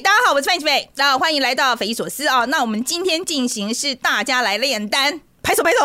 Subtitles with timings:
[0.00, 2.44] 大家好，我是范琪斐，那欢迎来到匪夷所思啊。
[2.44, 5.78] 那我们今天进行是大家来炼丹，拍手拍手。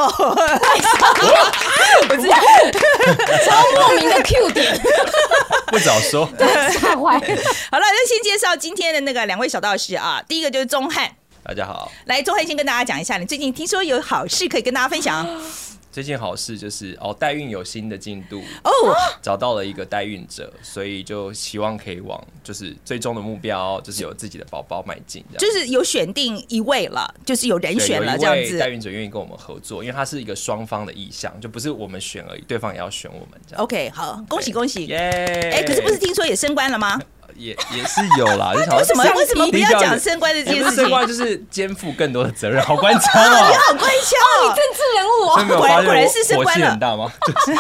[2.09, 2.37] 我知道，
[3.43, 4.79] 超莫名的 Q 点，
[5.67, 6.29] 不早说。
[6.71, 7.17] 吓坏。
[7.71, 10.21] 好了，那先介绍今天的那个两位小道士啊。
[10.27, 11.09] 第一个就是钟汉，
[11.43, 11.91] 大家好。
[12.05, 15.27] 来，钟汉先跟大家讲一下，你最近听说有好事可以跟大家分享。
[15.93, 18.71] 这件好事就是哦，代孕有新的进度哦，
[19.21, 25.23] 找到了一个代孕者，所以就希望可以往就是最终的目标，就是有自己的宝宝迈进。
[25.37, 28.57] 就是有选定一位了，就是有人选了这样子。
[28.57, 33.63] 代孕者愿意跟我们合作，因为他是一个双方的意向，就不是我们选而已，对方也要选我们这样。
[33.63, 34.87] OK，好，恭喜恭喜！
[34.87, 34.97] 耶！
[35.53, 36.99] 哎，可是不是听说也升官了吗？
[37.37, 40.75] 也也是有啦，就想为什么为什么不要讲升官的这件事情？
[40.75, 47.11] 升官就是肩负更多的责任，好官腔哦，你好官腔哦，你政治人物哦，果然果然是升官了，很大吗？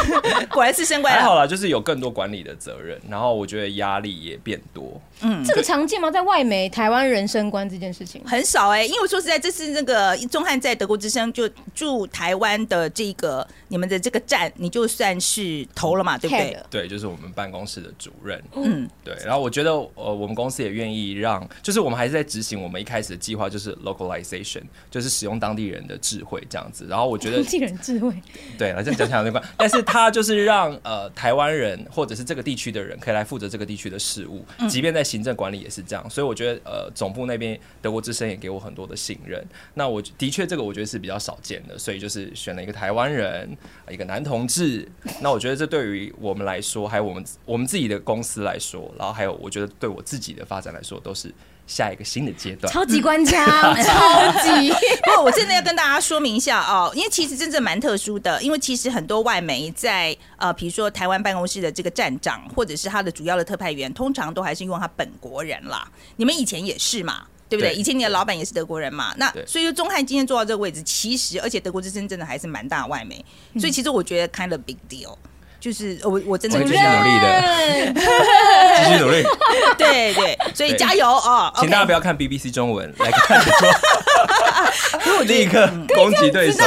[0.51, 1.19] 果然是升官了。
[1.21, 5.01] 还好啦，就是有更多管理的责任，然后我觉得压力也变多。
[5.23, 6.11] 嗯，这个常见吗？
[6.11, 16.57] 在外媒台湾人生观这件事情很少哎，因为说实在，这是那个钟汉在德国之声就驻台湾的这个你们的这个站，你就算是投了嘛，对不对？
[16.69, 18.43] 对，就是我们办公室的主任。
[18.55, 19.15] 嗯，对。
[19.25, 26.85] 然后我觉得呃，我们公司也愿意让，就是我们还是在执行我们一开始的计划，就是 localization，就是使用当地人的智慧这样子。
[26.89, 28.13] 然后我觉得当地人智慧，
[28.57, 35.01] 对，这样讲起来有点怪，但是他就是让呃台湾人或者是这个地区的人可以来负责这个地区的事务，即便在。
[35.13, 39.45] 行政管理也是这样，所以我觉得呃，总部那边德国之声也给我很多的信任。
[39.75, 43.55] 那我的确这个我觉得是比较少见的，所以就是选了一个台湾人，
[43.91, 44.87] 一个男同志。
[45.21, 51.31] 那我觉得这对于我们来说，还有我们我们自己的公司来说，然后还有我觉得对我自己的发展来说，都是。
[51.73, 53.43] 下一个新的阶段，超级官腔，
[53.83, 54.71] 超级。
[55.03, 65.89] 不，我真的要跟大家说明一下哦，因为其实真正蛮特殊的，因为其实很多外媒在呃，比如说台湾办公室的这个站长，或者是他的主要的特派员，通常都还是用他本国人啦。
[66.17, 67.73] 你们以前也是嘛，对不对？
[67.73, 69.13] 以前你的老板也是德国人嘛。
[69.17, 73.23] 那所以说，钟汉今天坐到这个位置，其实而且德国之声真的还是蛮大外媒，
[73.59, 75.15] 所以其实我觉得 kind of big deal。
[75.63, 77.93] 就是我，我真的继续努力的，
[78.83, 79.23] 继续努力，
[79.79, 81.53] 对对，所以加油哦！
[81.55, 83.39] 请大家不要看 BBC 中文来看，
[85.25, 85.65] 立刻
[85.95, 86.61] 攻击对手，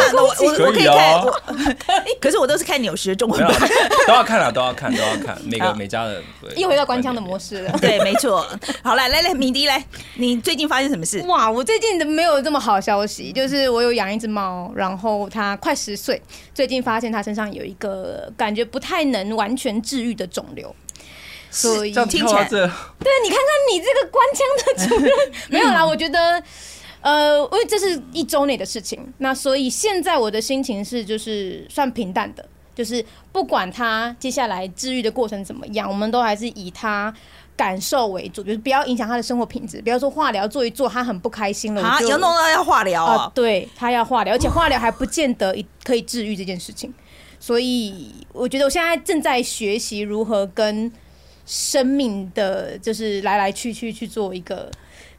[0.56, 1.30] 可以哦。
[2.18, 3.38] 可是我都是看纽时中文，
[4.06, 6.22] 都要看了，都要看，都要看，每个每家的。
[6.56, 8.46] 又回到官腔的模式了，对，没错。
[8.82, 11.20] 好了，来来，米迪来，你最近发生什么事？
[11.26, 16.22] 哇，我最近的没有这么好消息，就是我有养一只猫，然后它快十岁，
[16.54, 18.85] 最近发现它身上有一个感觉不太。
[18.86, 20.72] 太能完全治愈的肿瘤，
[21.50, 22.60] 所以听起来，对
[23.24, 25.12] 你看看你这个官腔的主任
[25.50, 25.84] 没有啦。
[25.84, 26.41] 我觉得，
[27.00, 37.12] 呃，因为这是一周内的事情，那所以现在我的心情是就是算平淡的，就是不管他接下来治愈的过程怎么样，我们都还是以他
[37.56, 39.82] 感受为主，就是不要影响他的生活品质。
[39.82, 46.94] 比如说化疗做一做，他很不开心了，啊，要弄到要化疗啊，对他要化疗，而且化疗还不见得可以治愈这件事情。
[47.46, 50.90] 所以我觉得我现在正在学习如何跟
[51.46, 54.68] 生命的就是来来去去去做一个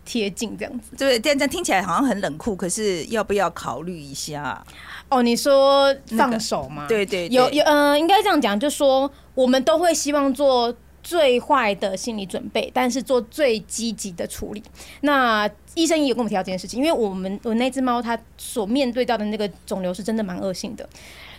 [0.04, 0.94] 贴近，这样子。
[0.98, 4.62] 对，这样听起来好像很冷酷，可是要不要考虑一下？
[5.08, 6.86] 哦，你说放手吗？
[6.90, 14.62] 对对，有有，嗯，应该这样讲，就说我们都会希望做最坏的心理准备，但是做最积极的处理。
[15.00, 20.90] 那医生也有跟我们提到这件事情，因为我们我那只猫它所面对到的那个肿瘤是真的蛮恶性的。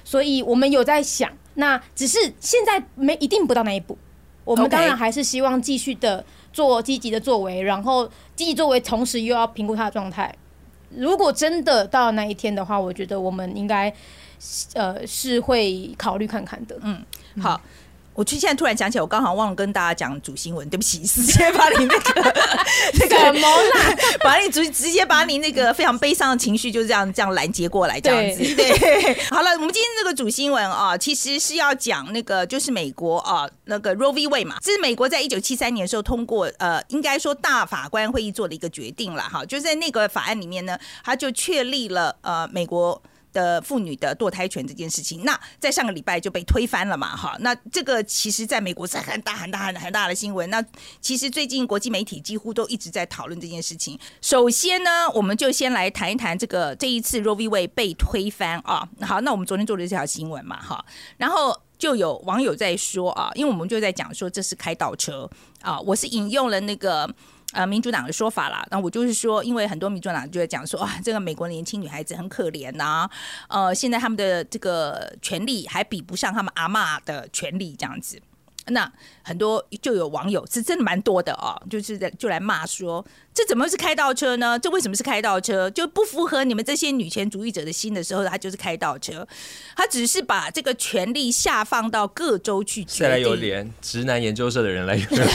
[0.09, 3.99] 所以我们有在想，那只是现在没一定不到那一步。
[4.43, 10.35] 我们当然还是希望继续的做积极的作为，然后积极作为，同时又要评估他的状态。
[10.97, 13.93] 如果真的到那一天的话，我觉得我们应该
[14.73, 16.79] 呃是会考虑看看的。
[16.81, 17.05] 嗯，
[17.43, 17.61] 好。
[18.19, 22.35] 我去现在突然想起来，我刚好忘了跟大家讲主新闻，对不起，直接把你那个
[22.99, 28.57] 那个什么啦， 把你直直接把你那个非常悲伤的情绪就这样这样拦截过来，这样子。
[28.57, 43.01] 对，好了，我们今天这个主新闻啊，其实是要讲那个就是美国啊那个 Roe v Wade 嘛，这是美国在一九七三年的时候通过呃，应该说大法官会议做的一个决定了哈，就在那个法案里面呢，他就确立了呃美国。
[43.39, 47.17] 的妇女的堕胎权这件事情，那在上个礼拜就被推翻了嘛？
[47.17, 50.51] 哈，那这个其实在美国是很大很大很大的新闻。
[50.51, 50.65] 那
[51.01, 53.97] 其实最近国际媒体几乎都一直在讨论这件事情。
[54.21, 58.89] 首先呢，我们就先来谈一谈这个这一次 Roe v Wade 被推翻啊。
[59.03, 60.85] 好，那我们昨天做的这条新闻嘛，哈，
[61.17, 65.31] 然后就有网友在说啊，因为我们就在讲说这是开倒车
[65.61, 67.09] 啊，我是引用了那个。
[67.53, 73.09] 呃，民主党的说法啦，那我就是说，因为很多民主党就在讲说，啊，这个美国年轻女孩子很可怜呐，
[73.49, 78.21] 呃，现在他们的这个权利还比不上他们阿妈的权利这样子。
[78.71, 78.93] 那
[79.23, 83.03] 很多就有网友是真的蛮多的哦，就是在就来骂说，
[83.39, 84.59] 这怎么是开倒车呢？
[84.59, 85.71] 这为什么是开倒车？
[85.71, 89.25] 就不符合你们这些女权主义者的心的时候，他就是开倒车，
[89.77, 93.03] 他只是把这个权力下放到各州去决定。
[93.05, 95.29] 再来有连直男研究社的人来留言，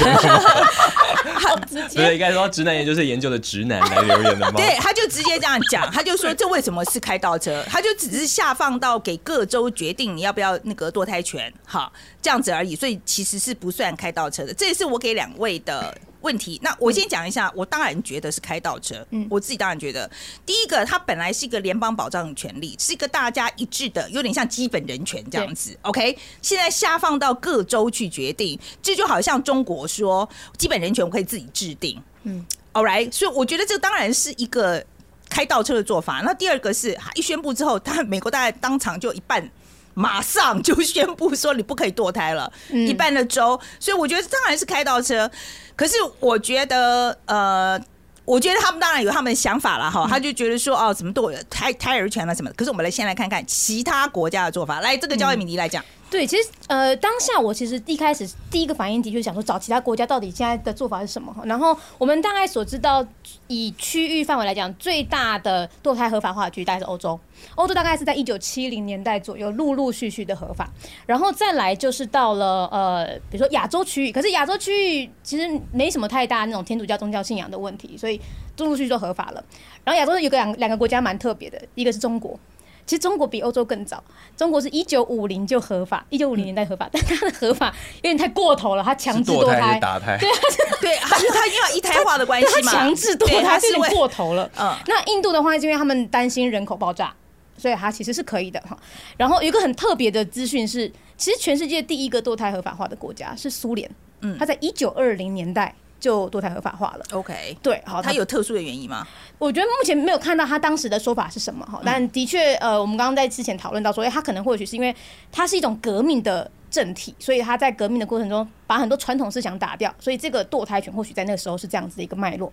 [1.35, 2.13] 好直不是接。
[2.13, 4.57] 应该说直男研究社研究的直男来留言的吗？
[4.57, 7.63] 对，他就直接这样讲，他就说这为什么是开倒车？
[7.69, 11.89] 他就只是下放到给各州决定你要不要那个堕胎权，好
[12.21, 14.53] 这样子而已，所以其实是不算开倒车的。
[14.53, 16.59] 这也是我给两位的问题。
[16.63, 20.09] 那我先讲一下，我当然觉得是开倒车，嗯我自己当然觉得，
[20.45, 25.77] 第一个它本来是一个联邦保障权利，是一个大家一致的，有点像基本人权这样子。
[25.83, 30.27] OK，现在下放到各州去决定，这就好像中国说
[30.57, 32.01] 基本人权我可以自己制定。
[32.23, 32.43] 嗯
[32.73, 34.83] All right，所以我觉得这当然是一个
[35.29, 36.21] 开倒车的做法。
[36.25, 39.51] 那第二个是一宣布之后，他美国大概当场就一半。
[39.93, 45.29] 马上就宣布说你不可以堕胎了，嗯一半的州，所以我觉得当然是开倒车。
[45.75, 47.79] 可是我觉得，呃，
[48.25, 52.55] 我觉得他们当然有他们的想法了哈，他就觉得说哦，怎么堕胎胎儿权了什么的。
[52.55, 54.79] 可是我们来先来看看其他国家的做法。
[54.81, 55.83] 来，这个交给敏迪来讲。
[56.13, 61.35] 对，其实呃，当下我其实一开始第一个反应的确想说，找其他国家到底现在的做法是什么。
[61.43, 63.03] 然后我们大概所知道，
[63.47, 67.19] 以区域范围来讲，最大的堕胎合法化的区域大概是欧洲，
[67.55, 70.69] 欧洲大概是在一九七零年代左右陆陆续续的合法，
[71.07, 78.21] 然后再来就是到了呃，比如说亚洲区域，可是亚洲区域其实没什么太大那种天主教宗教信仰的问题，所以
[78.59, 79.43] 陆陆续续就合法了。
[79.83, 82.39] 然后亚洲有个两两个国家蛮特别的，一个是中国。
[82.85, 84.03] 其实中国比欧洲更早，
[84.35, 90.77] 中国是一九五零就合法，一九五零年代合法， 但它的合法有点太过头了，它强制堕胎打胎是，打胎？
[90.81, 94.49] 对，他他 因为一胎化的关，系嘛，它强制堕胎是过头了。
[94.59, 97.13] 嗯那印度的话，是因为他们担心人口爆炸，
[97.57, 98.77] 所以它其实是可以的哈。
[99.15, 103.89] 然后有一个很特别的资讯是，其实全世界第一个堕胎合法化的国家是苏联，
[104.21, 105.73] 嗯它在一九二零年代
[106.03, 107.05] 就堕胎合法化了。
[107.13, 107.57] OK。
[107.63, 109.07] 对，好，他有特殊的原因吗？
[109.39, 114.93] 我觉得目前没有看到他当时的说法是什么哈，但的确，呃，我们刚刚在之前讨论到说，哎，他可能或许是因为
[115.31, 122.51] 它是一种革命的政体，所以他在革命的过程中把很多传统思想打掉，所以这个堕胎权或许在那个时候是这样子的一个脉络。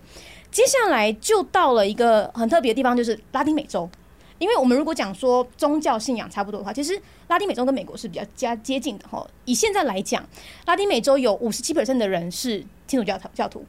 [0.52, 3.90] 接下来就到了一个很特别的地方，就是拉丁美洲。
[4.40, 9.24] 因为我们如果讲说宗教信仰差不多的话，其实拉丁美洲跟美国是比较加接近的哈。
[9.44, 10.26] 以现在来讲，
[10.66, 13.64] 拉丁美洲有五十七 percent 的人是天主教教徒。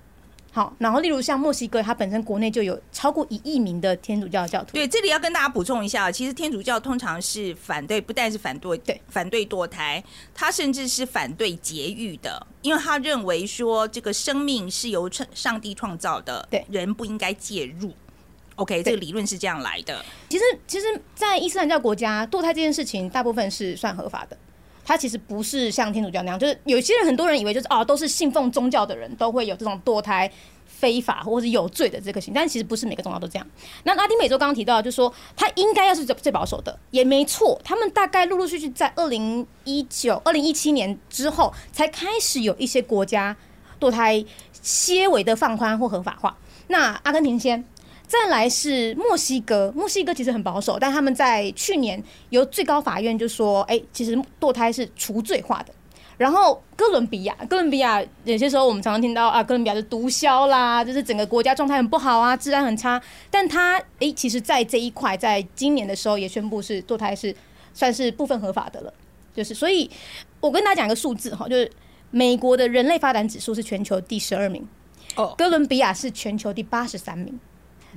[0.54, 4.74] 好，然后例如像墨西哥，它本身国内就有超过一亿名的天主教教徒。
[4.74, 10.04] 对，这里要跟大家补充一下，其实天主教通常是反对，不但是反对对反对堕胎，
[10.34, 17.94] 他甚至是反对节育的，因为他认为说这个生命是由上上帝创造的，对人不应该介入。
[18.56, 20.04] OK，这个理论是这样来的。
[20.30, 24.38] 其实，其实，在伊斯兰教国家，堕胎这件事情大部分是算合法的。
[24.84, 30.30] 它其实不是像天主教那样，就是有些人很多人以为就是哦，都是信奉宗教的人都会有这种堕胎
[30.66, 33.48] 非法或者是有罪的这个行，但其实不是每个宗教都这样。
[33.84, 37.60] 那拉丁美洲刚刚提到，就是说它应该要是最最保守的，也没错。
[37.64, 43.38] 他们大概陆陆续续在二零一九、二零一七年之后，才开始有一些国家
[43.80, 44.26] 堕胎
[44.62, 46.36] 些微的放宽或合法化。
[46.68, 47.64] 那阿根廷先。
[48.12, 55.74] 再来是墨西哥，墨西哥其实很保守，但他们在去年由最高法院就说，哎、其实堕胎是除罪化的。
[56.18, 63.02] 然后哥伦比亚，哥伦比亚有些时候我们常常听到啊，哥伦比亚是毒枭啦，就是整个国家状态很不好啊，治安很差。
[63.30, 67.34] 但他哎、其实在这一块，在今年的时候也宣布是堕胎是
[67.74, 68.94] 算是部分合法的了。
[69.34, 69.90] 就是，所以
[70.42, 71.72] 我跟大家讲一个数字哈，就是
[72.10, 74.68] 美国的人类发展指数是全球第十二名，
[75.16, 77.40] 哦哥伦比亚是全球第八十三名。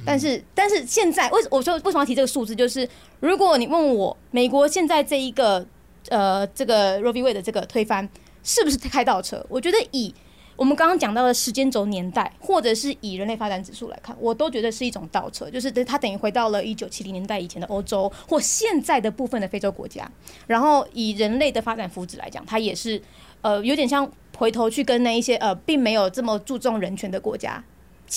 [0.05, 2.55] 但是，但是现在为我说为什么要提这个数字？
[2.55, 2.89] 就是
[3.21, 5.65] 如果你问我，美国现在这一个
[6.09, 7.23] 呃这个 Roe v.
[7.23, 8.09] Wade 的这个推翻
[8.43, 9.45] 是不是开倒车？
[9.49, 10.15] 我觉得以
[10.57, 20.09] 我们刚刚讲到的时间轴年代，或者是以人类发展指数来看，我都觉得是一种倒车，就是它等于回到了一九七零年代以前的欧洲或现在的部分的非洲国家。
[20.47, 23.01] 然后以人类的发展福祉来讲，它也是
[23.43, 27.63] 呃有点像回头去跟那一些呃并没有这么注重人权的国家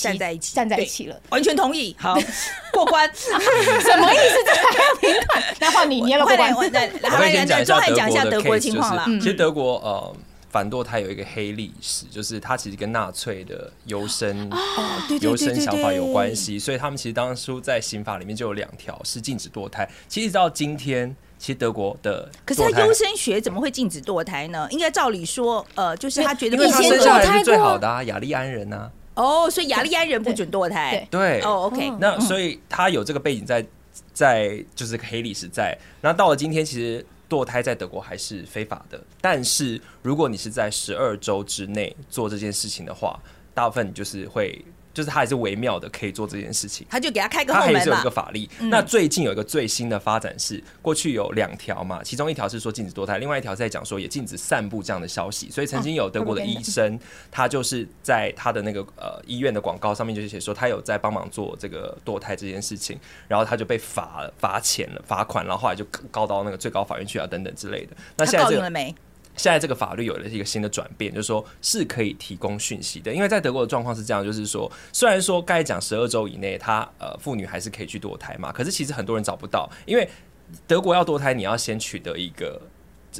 [0.02, 1.20] 站在一起站在一起了。
[1.30, 2.18] 完全同意， 好
[2.72, 3.08] 过关。
[3.14, 4.44] 什么意思？
[4.44, 5.44] 这还要评断？
[5.60, 6.54] 那换你，你要不要过关？
[6.54, 9.04] 快点，我我可以先讲一下来讲一下德德国的情况啦。
[9.06, 10.16] 其实德国呃
[10.50, 14.56] 反堕胎有一个黑历史，就是它其实跟纳粹的优生哦，
[15.08, 19.88] 对对优生想法有关系，所以他们其实当初在刑法里面就有两条是禁止堕胎。
[20.08, 24.66] 其实到今天，其实德国的可是他优生学怎么会禁止堕胎呢？
[24.70, 31.06] 应该照理说，呃，就是他觉得因为以前他生下来堕胎是最过好的啊，雅利安人啊，哦，所以雅利安人不准堕胎。
[31.10, 33.64] 对，哦，OK，那所以他有这个背景在，
[34.12, 35.76] 在就是黑历史在。
[36.00, 43.18] 那到了今天，其实堕胎在德国还是非法的，但是如果你是在十二周之内做这件事情的话，
[43.52, 44.64] 大部分就是会。
[44.98, 47.72] 就是他还是微妙的可以做这件事情，他就给他开个后门嘛。
[47.74, 48.08] 他还是有一个。
[48.18, 48.48] 法律。
[48.62, 55.48] 那最近有一个最新的发展是，过去有两条嘛，其中一条是说禁止堕胎，另外一条是在讲说也禁止散布这样的消息。
[55.50, 56.98] 所以曾经有德国的医生，
[57.30, 67.96] 他就是在他的那个呃医院的广告上面就是写说他有在帮忙做这个堕胎这件事情，然后他就被罚了、罚钱了、罚款，然后后来就告到那个最高法院去啊等等之类的。
[68.16, 68.68] 那现在这个？
[69.38, 73.10] 现在这个法律有了一个新的转变，就是说是可以提供讯息的。
[73.14, 80.06] 因为在德国的状况是这样，就是说，虽然说刚才讲十二周以内，她呃妇女还是可以去堕胎嘛，可是其实很多人找不到，因为
[80.66, 82.60] 德国要堕胎，你要先取得一个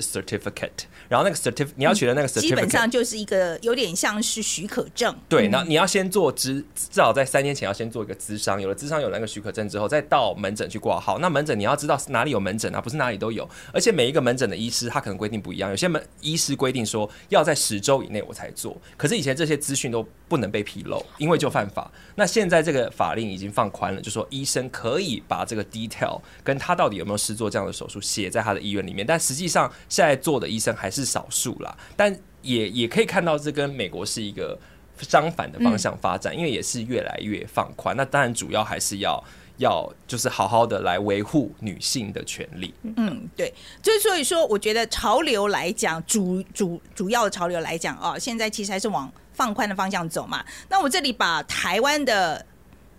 [0.02, 5.14] certificate，然后那个 certificate 你要取得那个 certificate，、基本上就是一个有点像是许可证。
[5.28, 11.18] 对，那你要先做资，至少在三年前要先做一个资商，有了资商有了那个许可证之后，再到门诊去挂号。
[11.18, 21.90] 那门诊你要知道哪里有门诊啊，不是哪里都有，而且每一个门诊的医师他可能规定不一样，有些门医师规定说要在十周以内我才做，可是以前这些资讯都不能被披露，因为就犯法。
[22.14, 34.58] 那现在这个法令已经放宽了，就说医生可以把这个 detail 跟他到底有没有试做这样的手术写在他的医院里面，但实际上现在做的医生还是少数啦，但也也可以看到这跟美国是一个
[35.00, 37.96] 相反的方向发展，因为也是越来越放宽。
[37.96, 39.22] 那当然主要还是要
[39.58, 42.72] 要就是好好的来维护女性的权利。
[42.82, 50.44] 嗯，对，就是所以说，我觉得潮流来讲，主主主要的潮流来讲啊，现在其实还是往放宽的方向走嘛。
[50.68, 52.44] 那我这里把台湾的。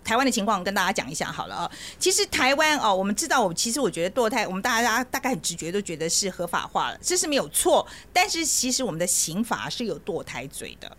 [0.01, 7.85] 台湾的情况跟大家讲一下好了啊，其实台湾哦，我们知道，我其实我觉得堕胎，我们大家大概很直觉都觉得是合法化了，这是没有错。
[8.11, 10.97] 但是其实我们的刑法是有堕胎罪的。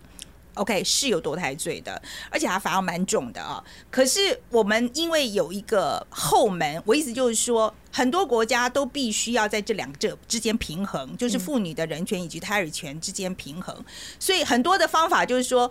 [0.54, 3.64] OK，是有堕胎罪的，而且还罚到蛮重的啊。
[3.90, 13.84] 可是我们因为有一个后门，我意思就是说，很多国家都必须要在这两个这之间平衡，就是妇女的人权以及胎儿权之间平衡。
[14.18, 15.70] 所以很多的方法就是说。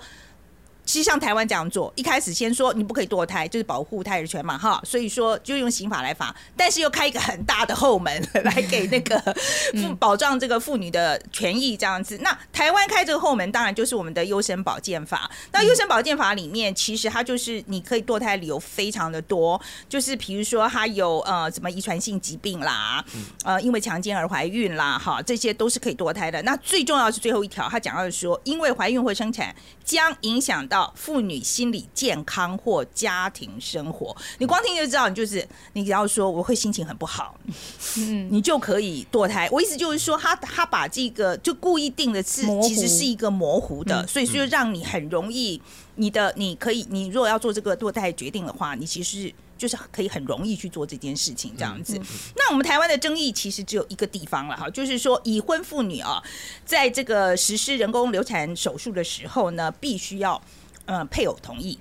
[0.90, 8.12] 其实像台湾这样做，一开始先说你不可以堕胎，就是保护胎儿权嘛，哈，所以说就用刑法来罚，但是又开一个很大的后门
[8.44, 9.20] 来给那个
[9.80, 12.18] 妇保障这个妇女的权益这样子。
[12.24, 15.30] 那台湾开这个后门，当然就是我们的优生保健法。
[15.52, 23.06] 那优生保健法里面，其实它就是你可以堕胎理由非常的多，就是比如说它有呃什么遗传性疾病啦，
[23.44, 26.42] 呃因为强奸而怀孕啦，哈，这些都是可以堕胎的。
[26.42, 29.56] 那最重要是最后一条，它讲到的说，因为怀孕或生产
[29.86, 37.36] 将影响到妇女心理健康或家庭生活，你光听就知道，你就是你只要说我会心情很不好，
[37.98, 39.48] 嗯，你就可以堕胎。
[39.52, 45.62] 我意思就是说，他他把这个就故意定的是其实是一个模糊的，嗯所以就让你很容易，
[45.96, 52.00] 你的你可以，你如果要做这个堕胎决定的话，你其实就是可以很容易去做这件事情这样子。
[52.36, 56.24] 那我们台湾的争议其实只有一个地方了哈，就是说已婚妇女啊，
[56.66, 60.42] 在这个实施人工流产手术的时候呢，必须要
[60.90, 61.80] 呃配偶同意。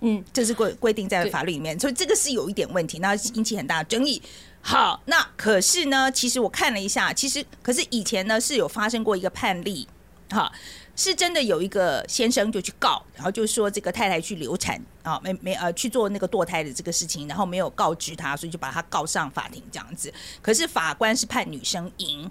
[0.00, 4.22] 嗯，这是规规定在法律里面，所以这个是有一点问题，那引起很大的争议。
[4.60, 9.88] 好，那可是呢，其实我看了一下，其实可是以前呢是有发生过一个判例，
[10.30, 10.52] 哈，
[10.94, 20.12] 是真的有一个先生就去告，然后就说这个太太去流产啊，没没呃去做那个堕胎的这个事情，然后没有告知他，所以就把他告上法庭这样子。
[20.40, 22.30] 可是法官是判女生赢。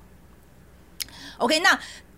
[1.38, 1.78] OK，那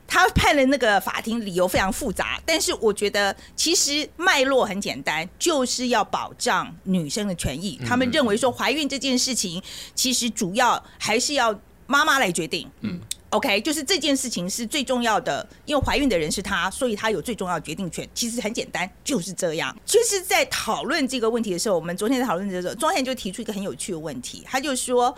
[0.10, 7.80] 他判的那个法庭理由非常复杂，但是我觉得其实脉络很简单，就是要保障女生的权益。
[7.88, 9.62] 他们认为说怀孕这件事情，
[9.94, 12.70] 其实主要还是要妈妈来决定。
[12.82, 13.00] 嗯。
[13.32, 18.10] OK，就是这件事情是最重要的，因为怀孕的人是她，所以她有最重要的决定权。
[18.12, 19.78] 其实很简单，就是这样。
[19.86, 25.16] 就是在讨论这个问题的时候，我们昨天在讨论的时候，庄宪就提出一个很有趣的问题，他就说，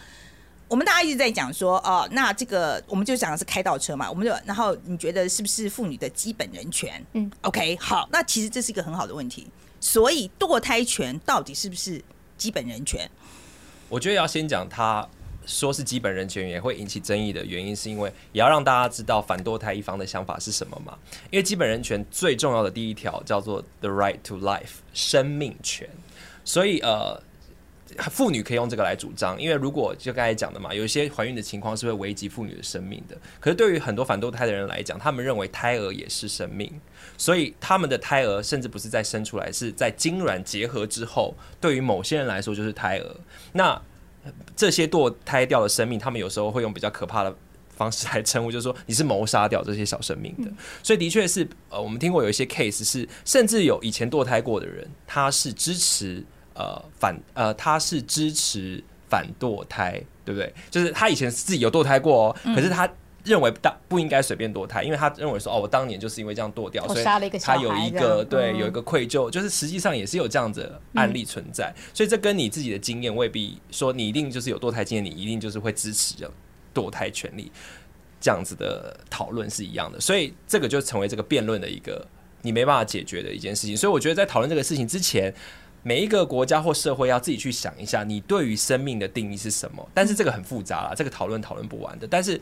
[0.71, 7.05] 我们大家一直在讲说，哦，那这个我们就讲的是开倒车嘛，我们就然后你觉得是不是妇女的基本人权？
[7.11, 9.45] 嗯，OK，好，那其实这是一个很好的问题。
[9.81, 12.01] 所以堕胎权到底是不是
[12.37, 13.05] 基本人权？
[13.89, 15.05] 我觉得要先讲他
[15.45, 20.97] 说是基本人权也会引起争议的原因，是因为也要让大家知道反堕胎一方的想法是什么嘛。
[21.29, 25.89] 因为基本人权最重要的第一条叫做 the right to life 生命权，
[26.45, 27.21] 所以呃。
[28.09, 33.17] 妇女可以用这个来主张，因为如果就刚才讲的嘛，有一些怀孕的情况是会危及妇女的生命的。
[33.39, 36.71] 可是对于很多反堕胎的人来讲，他们认为胎儿也是生命，
[37.17, 43.15] 所以他们的胎儿甚至不是在生出来，是在精卵结合之后，对于某些人来说就是胎儿。
[43.53, 43.81] 那
[44.55, 47.35] 这些堕胎掉的生命，他们有时候会用比较可怕的
[47.69, 50.51] 方式来称呼，就是说你是谋杀掉这些小生命的。
[50.83, 56.23] 所以的确是，呃，我们听过有一些 case 是，甚至有以前堕胎过的人，他是支持
[56.61, 60.53] 呃反呃，他是支持反堕胎，对不对？
[60.69, 62.89] 就是他以前自己有堕胎过哦，可是他
[63.23, 67.03] 认为当不应该随便堕胎，因为他认为说哦，我当年就是因为这样堕掉，所以
[67.39, 76.31] 他有一个对嗯有一个愧疚，就是实际上也是有这样子的案例存在，所以这跟你自己的经验未必说你一定就是有堕胎经验，你一定就是会支持这
[76.73, 77.51] 堕胎权利
[78.19, 82.07] 这样子的讨论是一样的，所以这个就成为这个辩论的一个
[82.41, 83.77] 你没办法解决的一件事情。
[83.77, 85.31] 所以我觉得在讨论这个事情之前，
[85.83, 89.87] 每一个国家或社会要自己去想一下，你对于生命的定义是什么。
[89.93, 92.07] 但是这个很复杂啦，这个讨论讨论不完的。
[92.07, 92.39] 但是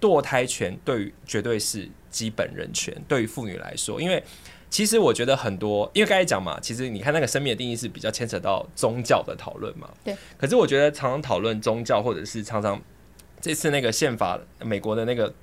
[0.00, 4.22] 堕胎权对于绝对是基本人权，对于妇女来说，因为
[4.70, 9.90] 其实我觉得很多，因为刚才讲嘛，其实你看那个生命的定义是比较牵扯到宗教的讨论嘛。
[10.04, 10.16] 对。
[10.38, 12.80] 可是我觉得常常讨论宗教，或者是常常
[13.40, 15.34] 这次那个宪法，美国的那个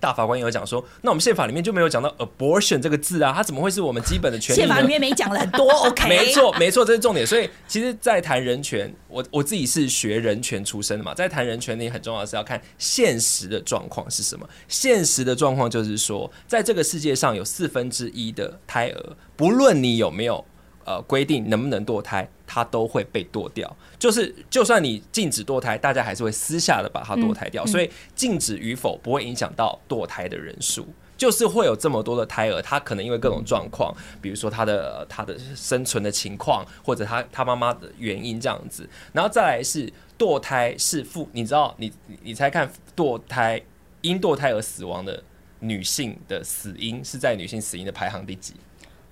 [0.00, 4.66] 大法官也有讲说，那我们宪法里面就没有讲到 abortion 这个字啊，它怎么会是我们基本的权利呢？
[4.66, 7.26] 宪法里面没讲了很多， OK，没错，没错，这是重点。
[7.26, 14.48] 所以，其实，在谈人权，我我自己是学人权出身的嘛，在谈人权，你很重要的是要看现实的状况是什么。
[14.66, 20.42] 现实的状况就是说，在这个世界上有四分之一的胎儿，不论你有没有
[20.90, 23.76] 呃规定能不能堕胎，它都会被堕掉。
[23.98, 27.64] 就是，就算你禁止堕胎，大家还是会私下的把它堕胎掉。
[27.64, 30.86] 所以，禁止与否不会影响到堕胎的人数。
[31.16, 43.60] 就是会有这么多的胎儿，他可能因为各种状况，比如说他的他的生存的情况，或者他他妈妈的原因这样子，然后再来是堕胎是妇，你知道你你你猜看堕胎
[44.00, 45.22] 因堕胎而死亡的
[45.58, 48.54] 女性的死因是在女性死因的排行第几？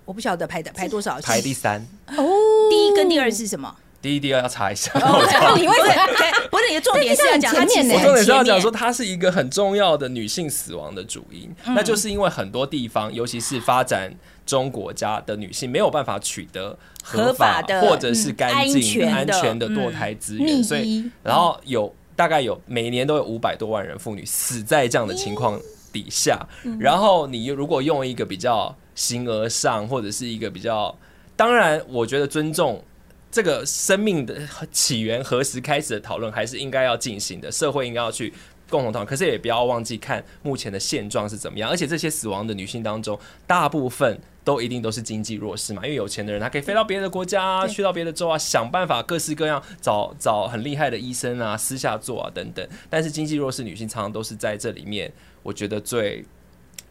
[0.09, 1.87] 我不晓得排的排多少，排第三，
[2.17, 2.25] 哦，
[2.71, 3.77] 第一跟第二是什么？
[4.01, 4.91] 第一、第二要查一下。
[5.55, 6.49] 你为什么？
[6.51, 14.11] 不是你的重点是要讲它其实这个很前面我重点是要讲说，它是一个很重要的女性死亡的主因，那就是因为很多地方，尤其是发展
[14.47, 25.61] 中国家的女性没有办法取得合法法的或者是干净、安全安的全的堕胎资嗯源，所以然后有大概有每年都有五百多万人妇女死在这样的情况
[25.93, 26.41] 底下，
[26.81, 30.93] 然后你如果用一个比较形而上或者是一个比较，
[31.37, 32.83] 当然我觉得尊重。
[33.31, 34.35] 这个生命的
[34.73, 37.53] 起源何时开始的讨论，还是应该要进行的。
[37.53, 38.33] 社会应该要去
[38.71, 41.69] 共同讨论，可是也不要忘记看目前的现状是怎么样。
[41.69, 52.67] 而且这些死亡的女性当中，大部分都一定都是经济弱势嘛，因为有钱的人他可以飞到别的国家啊，去到别的州啊，想办法各式各样找找很厉害的医生啊，私下做啊等等。
[52.89, 56.25] 但是经济弱势女性常常都是在这里面，我觉得最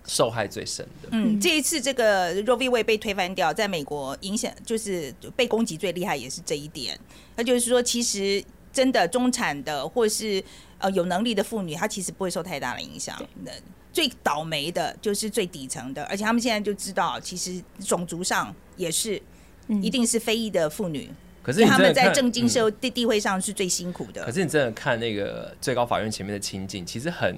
[0.08, 1.10] 受害最深的。
[1.12, 2.70] 嗯，这一次这个 Roe v.
[2.70, 6.98] Wade 被推翻掉，在美国影响就是被攻击最厉害，也是这一点。
[7.36, 10.44] 那就是说，其实真的中产的或是
[10.80, 13.16] 呃有能力的妇女，她其实不会受太大的影响。
[13.44, 13.52] 那
[13.92, 19.22] 最倒霉的就是最底层的，而且他们现在就知道，其实种族上也是
[19.68, 21.10] 嗯一定是非裔的妇女，
[21.42, 24.24] 可是他们在政经社会地地位上是最辛苦的。
[24.24, 27.36] 可是你真的看那个最高法院前面的情景，其实很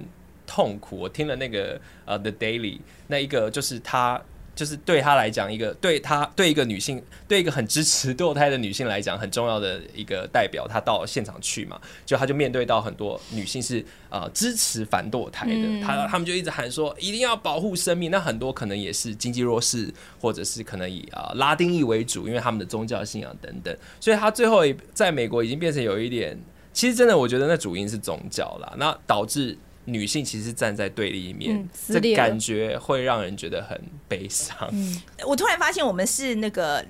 [0.50, 0.98] 痛苦。
[0.98, 4.20] 我听了那个呃《The Daily》那一个，就是他
[4.56, 18.10] 就是对他来讲，一个对他对一个女性，对一个很支持堕胎的女性来讲，很重要的一个代表，他到现场去嘛，就他就面对到很多女性是呃支持反堕胎的，嗯他他们就一直喊说一定要保护生命。
[18.10, 19.88] 那很多可能也是经济弱势，
[20.20, 26.36] 或者是可能以啊、呃拉丁裔为主，因为他们的宗教信仰等等，所以他最后在美国已经变成有一点。
[26.72, 29.58] 其实真的，我觉得那主因是宗教啦，那导致
[29.90, 31.68] 女性其实站在对立面，嗯
[32.00, 34.56] 这感觉会让人觉得很悲伤。
[34.72, 36.84] 嗯我突然发现我们是那个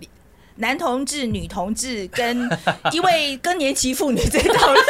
[0.57, 2.49] 男同志、女同志跟
[2.93, 4.85] 一位更年期妇女在讨论，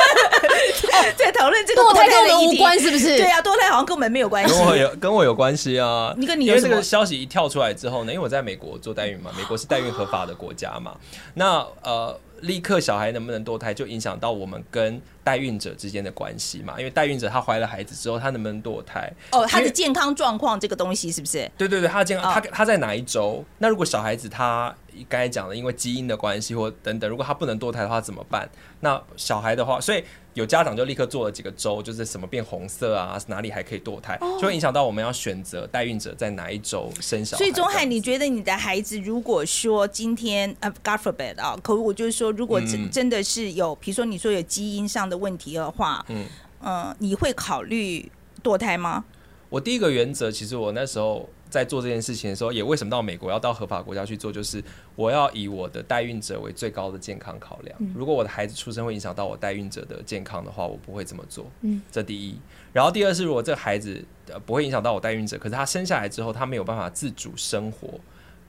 [1.16, 3.16] 在讨论这个堕胎跟我的议题们无关，是不是？
[3.16, 4.66] 对啊，堕胎好像跟我们没有关系跟。
[4.66, 10.96] 我有跟我有关系啊，你跟你因为这个消息一跳出来之后呢，因为我在美国做代孕嘛，美国是代孕合法的国家嘛，
[11.34, 19.12] 那呃，立刻小孩能不能堕胎就影响到我们跟代孕者之间的关系嘛，因为代孕者她怀了孩子之后，她能不能堕胎？
[19.33, 21.50] 哦，她的健康状况这个东西是不是？
[21.57, 23.44] 对对对，她的健康，哦他他在哪一周？
[23.59, 24.74] 那如果小孩子他
[25.09, 28.48] 刚才讲的，因为基因的关系或等等，如果他不能堕胎的话怎么办？
[28.81, 30.03] 那小孩的话，所以
[30.34, 37.38] 有家长就立刻做了几个州，就是什么变红色啊，哪里还可以堕胎，就会影响到我们要选择代孕者在哪一周生小孩。
[37.38, 46.26] 所以钟汉，你觉得你的孩子如果说今天呃，God forbid 啊，可我就是说，如果真、嗯真的是有，比如说你说有基因上的问题的话，嗯
[46.62, 48.10] 嗯、你会考虑
[48.42, 49.04] 堕胎吗？
[49.48, 54.62] 我第一个原则，其实我那时候在做这件事情的时候，也为什么到美国要到合法国家去做，就是
[54.94, 57.76] 我要以我的代孕者为最高的健康考量。
[57.94, 61.50] 如果我的孩子出生会影响到我代孕者的健康的话，我不会这么做。
[61.62, 62.38] 嗯，这第一。
[62.72, 67.88] 然后第二是，如果这个孩子呃不会影响到我代孕者，可是他生下来之后他没有办法自主生活。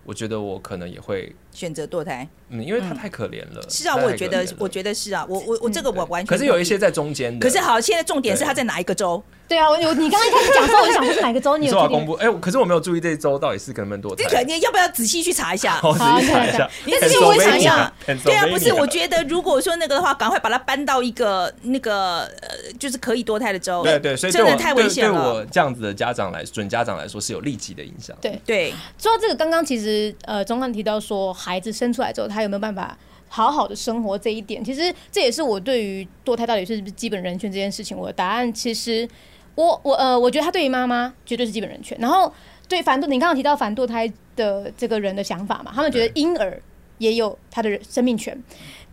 [0.04, 2.28] 我觉得我可能也会，选择堕胎。
[2.50, 3.62] 嗯，因为他太可怜了。
[3.70, 6.28] 是啊，我也觉得，我觉得是啊，我我我这个我完全。
[6.28, 7.46] 可是有一些在中间的。
[7.46, 9.24] 可是好，现在重点是他在哪一个州？
[9.48, 11.58] 对啊，我你刚刚一开始讲的时候，我就想说是哪个州？
[11.58, 12.14] 你说 要公布？
[12.14, 14.24] 哎，可是我没有注意这周到底是跟他们堕胎。
[14.24, 15.76] 这个你要不要仔细去查一下？
[15.82, 16.70] 好， 仔细查一下。
[17.00, 17.92] 但是我想一下。
[18.06, 23.84] 对啊，不是，我觉得如果说那个的话，赶快把它搬到一个那个呃，就是可以堕胎的州。
[23.84, 25.14] 对对，所以真的太危险了。
[25.14, 28.16] 对我这样子的家长来，准家长来说是有立即的影响。
[28.22, 29.91] 对对，说到这个，刚刚其实
[30.26, 32.98] 呃，中汉提到说，孩子生出来之后，他有没有办法？
[33.34, 39.08] 好好的生活这一点，其实这也是我对于堕胎到底是不是基本人权这件事情，我的答案其实，
[39.56, 41.98] 我我呃，我觉得他对于妈妈绝对是基本人权。
[42.02, 42.30] 然后
[42.68, 46.62] 对反堕，你刚刚提到反堕胎的这个人的想法嘛，他们觉得婴儿
[46.98, 48.38] 也有他的生命权。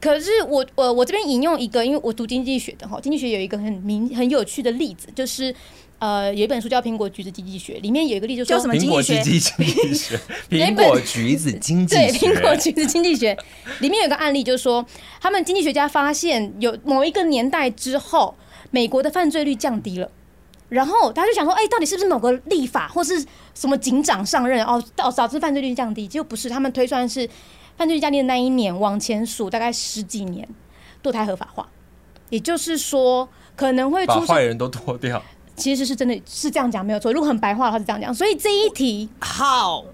[0.01, 5.53] 可是我我我这边引用一个，因为我读经济学的哈，经济学有一个很明很有趣的例子，就是。
[5.99, 9.21] 呃，有一本书叫《苹果橘子经济学》，里面有一个例子叫什么经济学？
[10.49, 13.37] 苹果橘子经济对苹果橘子经济学
[13.81, 14.87] 里面有个案例，就是说
[15.21, 18.37] 他们经济学家发现有某一个年代之后，
[18.71, 20.09] 美国的犯罪率降低了，
[20.69, 23.21] 然后他就想说，哎，到底是不是某个立法或是
[23.55, 26.07] 什么警长上任哦，导导致犯罪率降低？
[26.07, 27.29] 结果不是，他们推算是
[27.77, 30.49] 犯罪率降低的那一年往前数大概十几年，
[31.03, 31.69] 堕胎合法化，
[32.31, 35.21] 也就是说可能会把坏人都脱掉。
[35.59, 39.85] 其实是真的是这样讲没有错，如果很白话的话是这样讲，所以这一题好，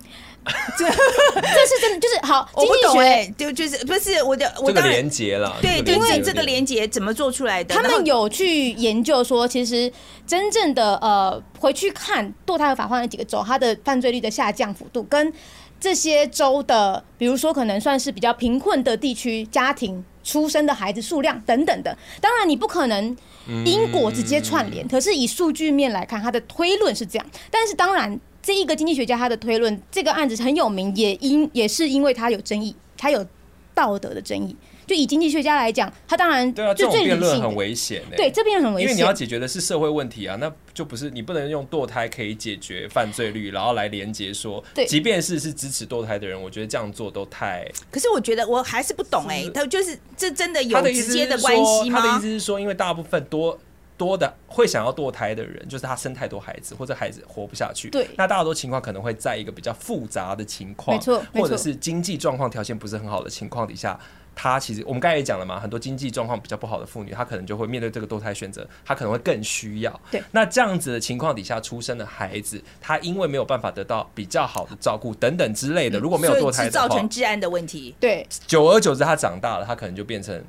[0.78, 2.48] 这这是真的就是好。
[2.54, 7.74] 我不懂哎，就就是不是我的我的连接了，对，因为这个连接怎么做出来的？
[7.74, 9.90] 他们有去研究说，其实
[10.26, 15.32] 真正的呃，回去看堕胎合法化那几个州，它的犯罪率的下降幅度，跟
[15.80, 23.16] 这些州的，比如说可能算是比较贫困的地区家庭出生的孩子数量等等的，当然你不可能。
[23.64, 27.26] 因果直接串联，可是以数据面来看，他的推论是这样。
[27.50, 33.26] 但是当然，这一个经济学家他的推论，这个案子很有名，也因也是因为他有争议，他有
[33.74, 34.56] 道德的争议。
[34.86, 38.02] 就以经济学家来讲，他当然对啊，这种辩论很危险。
[38.16, 47.66] 对，这辩论很危险，因为你要解决的是社会问题啊，那就不是你不能用堕胎可以解决犯罪率，然后来连接说，对，即便是是支持堕胎的人，我觉得这样做都太……
[47.90, 52.00] 可是我觉得我还是不懂哎，他就是这真的有直接的关系吗？
[52.00, 53.58] 他的意思是说，因为大部分多
[53.96, 57.90] 多的会想要堕胎的人，就是他生太多孩子，或者孩子活不下去。
[57.90, 63.98] 对，那大多情况可能会在一个比较复杂的情况，没错，或者是经济状况条件不是很好的情况底下。
[64.36, 70.00] 他其实我们刚才也讲了嘛，很多经济状况比较不好的妇女，她可能就会面对这个堕胎选择，她可能会更需要。
[70.10, 77.94] 对，那这样子的情况底下出生的孩子，他因为没有办法得到比较好的照顾等等之类的，如果没有堕胎的话，造成治安的问题。
[78.00, 80.44] 对，久而久之，他长大了，他可能就变成。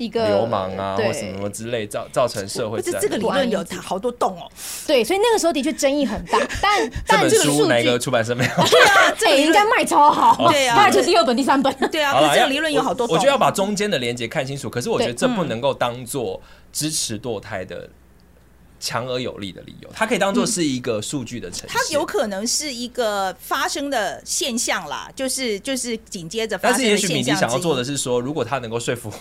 [0.00, 2.80] 一个流氓啊，或什么什么之类，造造成社会。
[2.80, 4.50] 不是这个理论有好多洞哦。
[4.86, 6.38] 对，所以那个时候的确争议很大。
[6.62, 8.50] 但但这本书哪个出版社没有？
[8.66, 10.48] 对啊， 这应该卖超好。
[10.50, 11.70] 对啊，大概就第二本、第三本。
[11.90, 13.06] 对啊，这个理论有好多。
[13.08, 14.70] 我觉得要把中间的连接看清楚。
[14.70, 16.40] 可是我觉得这不能够当做
[16.72, 17.86] 支持堕胎的
[18.78, 19.90] 强而有力的理由。
[19.92, 21.68] 它可以当做是一个数据的呈现。
[21.68, 26.58] 它有可能是一个发生的现象啦，就是就是紧接着。
[26.62, 29.12] 但是也许米迪想要做的是说，如果他能够说服。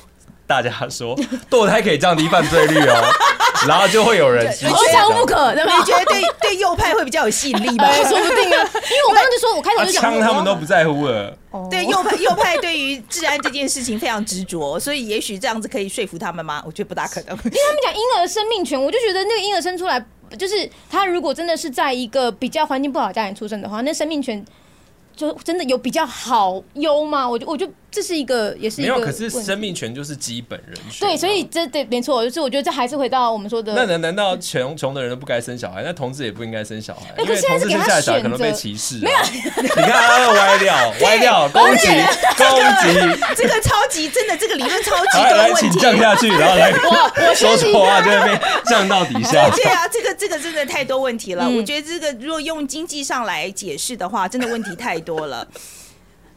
[0.50, 1.16] 大家说
[1.48, 3.04] 堕胎可以降低犯罪率哦，
[3.70, 4.74] 然后就会有人支持。
[4.74, 7.88] 非常不可，你觉得对 对右派会比较有吸引力吗？
[8.10, 11.38] 说不定啊，因为我刚刚就说，我开头就讲，枪他们都不在乎了。
[11.70, 16.64] 对右派右派对于治安这件事情非常执着，所以也许这样子可以说服他们吗？
[16.66, 17.30] 我觉得不大可能。
[17.30, 20.04] 因为他们讲婴儿生命权，我就觉得那个婴儿生出来，
[20.36, 24.44] 就是他如果真的是在一个比较环境不好的家庭出生的话，那生命权
[25.16, 27.30] 就真的有比较好优吗？
[27.30, 27.70] 我就我就。
[27.92, 28.94] 这是一个，也是一个。
[28.94, 31.08] 没有，可是生命权就是基本人权。
[31.08, 33.74] 对，所以这对没错，就是我觉得这还是回到我们说的。
[33.74, 35.82] 那难难道穷穷的人都不该生小孩？
[35.84, 39.00] 那同志也不应该生小孩，因为同志生下来小孩可能被歧视。
[39.00, 39.18] 没有，
[39.62, 41.88] 你看他歪掉，歪掉， 攻击，
[42.38, 42.48] 攻
[42.82, 45.80] 击，这个超级真的，这个理论超级多问题。
[45.80, 46.74] 降下去，然后来
[47.34, 49.50] 说错话就会被降到底下。
[49.50, 51.50] 对啊，这个这个真的太多问题了。
[51.50, 55.48] 我觉得这个如果用经济上来解释的话，真的问题太多了。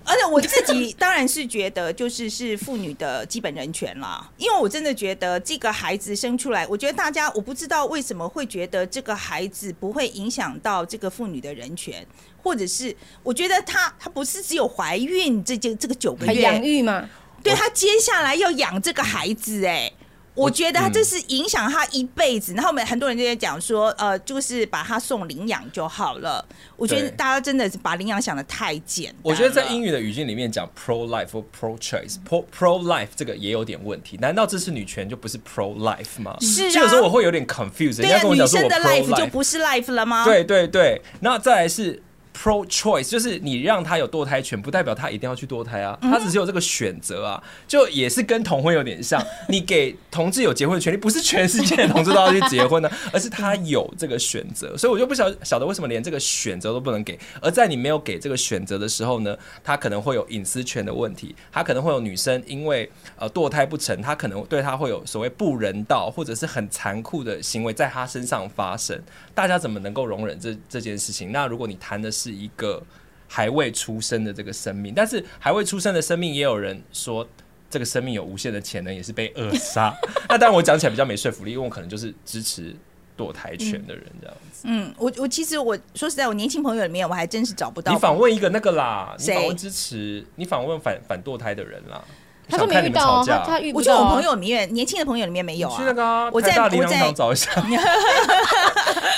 [0.04, 4.28] 而且我自己当然是觉得，就是是妇女的基本人权啦。
[4.36, 12.06] 因为我真的觉得这个孩子生出来，我觉得大家我不知道为什么会觉得这个孩子不会影响到这个妇女的人权，
[12.42, 17.08] 或者是我觉得她她不是只有怀孕这件这个九个月养育嘛？
[17.42, 19.92] 对她接下来要养这个孩子，哎。
[20.34, 26.44] 我觉得他这是影响他一辈子，然后我们很多人就在讲说，呃，就是把他送领养就好了。
[26.76, 29.16] 我觉得大家真的是把领养想的太简单。
[29.22, 34.16] 我觉得在英语的语境里面讲 pro life 或 pro choice，pro pro life 这个也有点问题。
[34.18, 36.36] 难道这是女权就不是 pro life 吗？
[36.40, 36.82] 是啊。
[36.82, 38.00] 有时候我会有点 confused。
[38.00, 40.24] 对啊，女生的 life 就不是 life 了吗？
[40.24, 41.00] 对对对。
[41.20, 42.02] 那再来是。
[42.32, 68.98] Pro choice，就是你让他有堕胎权，不代表他一定要去堕胎啊，他只是有这个选择啊，就也是跟同婚有点像， 你给同志有结婚的权利，不是全世界的同志都要去结婚的， 而是他有这个选择，所以我就不晓晓得为什么连这个选择都不能给，而在你没有给这个选择的时候呢，他可能会有隐私权的问题，他可能会有女生因为呃堕胎不成，他可能对他会有所谓不人道或者是很残酷的行为在他身上发生，
[69.34, 71.30] 大家怎么能够容忍这这件事情？
[71.32, 72.82] 那如果你谈的是一个
[73.26, 77.26] 还未出生的这个生命，但是还未出生的生命，也有人说
[77.70, 79.94] 这个生命有无限的潜能，也是被扼杀。
[80.28, 82.76] 那当然我讲起来比较没说服力，因为我可能就是支持
[83.16, 84.62] 堕胎权的人这样子。
[84.64, 87.92] 嗯，我我其实我说实在，我年轻朋友里面我还真是找不到。
[87.92, 92.04] 你访问一个那个啦，你访问支持，你访问反反堕胎的人啦。
[92.52, 94.10] 他说没遇到啊，他他遇不我觉得到啊。
[94.10, 95.92] 我朋友里面年轻的朋友里面没有你去那啊。
[95.94, 97.50] 个啊，我在台大林我在找一下。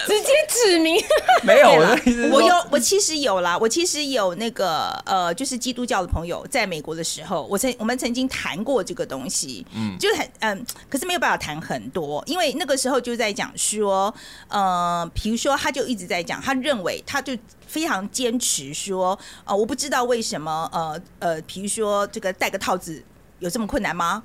[0.06, 1.02] 直接指明，
[1.42, 14.14] 没有，啦我的意思是我有，我其实有啦，我其实有那个呃，就是基督教的朋友，在美国的时候，我曾我们曾经谈过这个东西，嗯，就很嗯，可是没有办法谈很多，因为那个时候就在讲说，
[14.48, 17.36] 呃，比如说他就一直在讲，他认为他就。
[17.66, 23.02] 非常坚持说，呃，我不知道为什么，呃呃，比如说这个戴个套子
[23.44, 24.22] 有这么困难吗？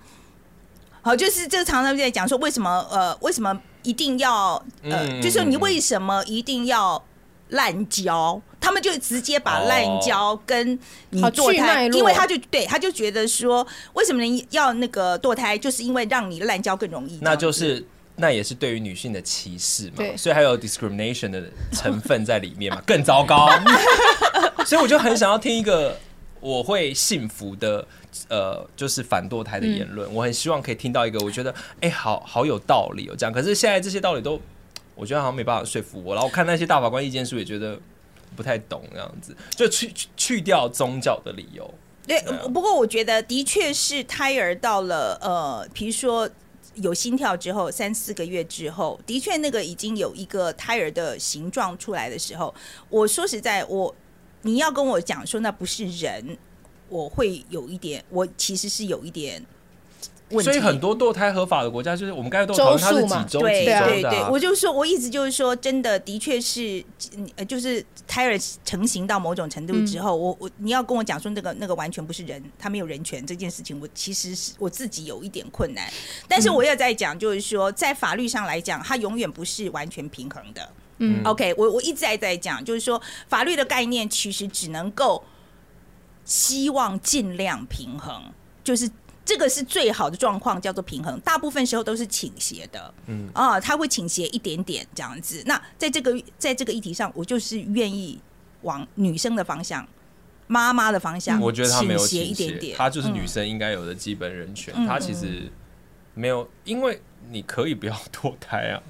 [1.02, 4.54] 好，就是这个常常在讲说，为什么呃，为什么一定要
[4.84, 7.04] 呃，嗯就是你为什么一定要
[7.50, 8.42] 滥交？
[8.62, 10.80] 他们就直接把哦滥交跟
[11.10, 17.86] 你堕胎，因为他就对他就觉得说，为什么你要那个堕胎，就是因为让你滥交更容易，那就是
[18.18, 23.50] 那也是对于女性的歧视嘛，所以还有 discrimination 的成分在里面嘛，更糟糕。
[24.66, 25.98] 所以我就很想要听一个
[26.40, 27.86] 我会幸福的，
[28.30, 30.14] 呃，就是反堕胎的言论。
[30.14, 33.34] 我很希望可以听到一个，我觉得哎、好好有道理哦，这样。
[33.34, 34.40] 可是现在这些道理都，
[34.96, 36.14] 我觉得好像没办法说服我。
[36.16, 37.78] 然后我看那些大法官意见书，也觉得
[38.36, 41.70] 不太懂这样子，就去去去掉宗教的理由。
[42.08, 46.28] 对对啊，不过我觉得的确是胎儿到了呃，比如说
[46.76, 52.54] 有心跳之后，三四个月之后，的确那个已经有一个胎儿的形状出来的时候，
[52.90, 53.94] 我说实在，我
[54.42, 56.38] 你要跟我讲说那不是人，
[56.88, 59.46] 我会有一点，我其实是有一点
[60.30, 60.52] 问题。
[60.52, 66.84] 所以很多堕胎合法的国家，就是我们刚才都讨论它是几周对几周对对，的啊、我就说，我意思就是说，真的，的确是，
[67.36, 75.92] 呃，就是胎儿成型到某种程度之后，我我你要跟我讲说那个那个完全不是人，他没有人权这件事情，我其实是我自己有一点困难。
[76.28, 80.70] 但是我也在讲，就是说，在法律上来讲，它永远不是完全平衡的。
[81.00, 85.24] 嗯 OK，我我一直在在讲，就是说法律的概念其实只能够
[86.24, 88.22] 希望尽量平衡，
[88.64, 88.90] 就是
[89.26, 91.20] 这个是最好的状况，叫做平衡。
[91.22, 95.42] 大部分时候都是倾斜的，嗯啊，它会倾斜一点点这样子。
[95.46, 98.20] 那在这个在这个议题上，我就是愿意
[98.62, 99.88] 往女生的方向、
[100.48, 104.74] 妈妈的方向，我觉得他没有倾斜一点点，他就是女嗯生应该有的基本人权。
[104.76, 105.50] 嗯他其实
[106.14, 108.82] 没有，因为你可以不要 堕胎啊，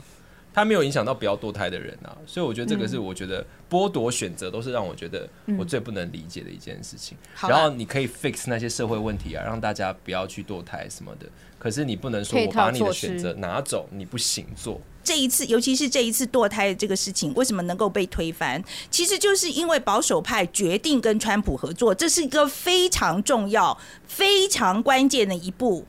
[0.60, 7.18] 他没有影响到不要堕胎的人啊，所以我觉得这个是我觉得剥夺选择都是让我觉得我最不能理解的一件事情。
[7.42, 11.26] 然后你可以 fix 那些社会问题啊，让大家不要去堕胎什么的，
[11.58, 14.80] 可是你不能说我把你的选择拿走，你不行做。
[15.02, 18.64] 这一次，尤其是这一次堕胎的这个事情，为什么能够被推翻？
[18.92, 25.88] 其实就是因为保守派决定跟川普合作，这是一个非常重要、非常关键的一步。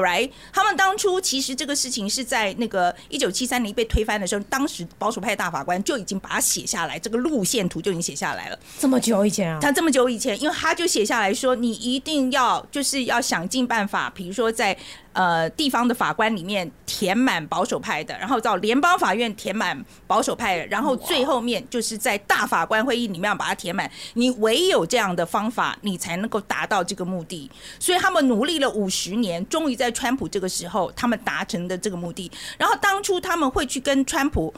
[0.00, 8.58] Right，他们当初其实这个事情是在那个一九七三年被推翻的时候，当时保守派大法官就已经把它写下来，这个路线图就已经写下来了。
[8.78, 14.76] 这么久以前啊，他这么久以前，因为他就写下来说，你一定要就是要想尽办法，比如说在
[15.18, 23.90] 呃地方的法官里面填满保守派的，然后到联邦法院填满保守派的，然后最后面就是在大法官会议里面把它填满。
[24.14, 27.50] 你唯有这样的方法，你才能够达到这个目的。
[27.80, 32.30] 所以他们努力了五十年，终于在川普这个时候，他们达成的这个目的。
[32.56, 34.54] 然后当初他们会去跟川普。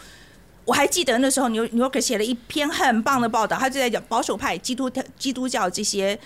[0.67, 6.17] 我还记得那时候纽纽约写了一篇很棒的报道，他就在讲保守派、基督基督教这些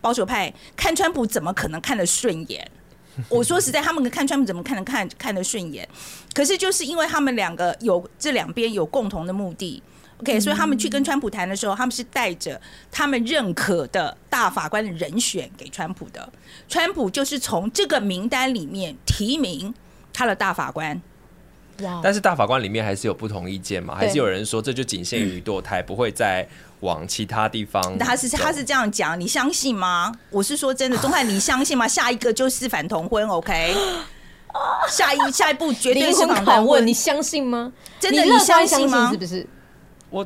[0.00, 2.68] 保守派看川普怎么可能看得顺眼？
[3.28, 5.88] 我说实在，他们看川普怎么看得看看得顺眼？
[6.32, 9.82] 可是就是因为他们两个有这两边有共同的目的。
[10.18, 16.32] OK，所以他们去跟川普谈的时候，他们是带着他们认可的大法官的人选给川普的。
[16.68, 19.74] 川普就是从这个名单里面提名
[20.12, 21.00] 他的大法官。
[21.82, 26.46] 哇，但是大法官里面还是有不同意见嘛，还是有人说这就仅限于堕胎，不会再
[26.80, 27.98] 往其他地方。
[27.98, 30.12] 他是他是这样讲，你相信吗？
[30.30, 31.88] 我是说真的，钟汉，你相信吗？
[31.88, 33.74] 下一个就是反同婚，OK？
[34.88, 37.72] 下一下一步绝对灵是反问，同婚你，相信吗？
[37.98, 39.46] 真的你相信吗是不是？
[40.10, 40.24] 我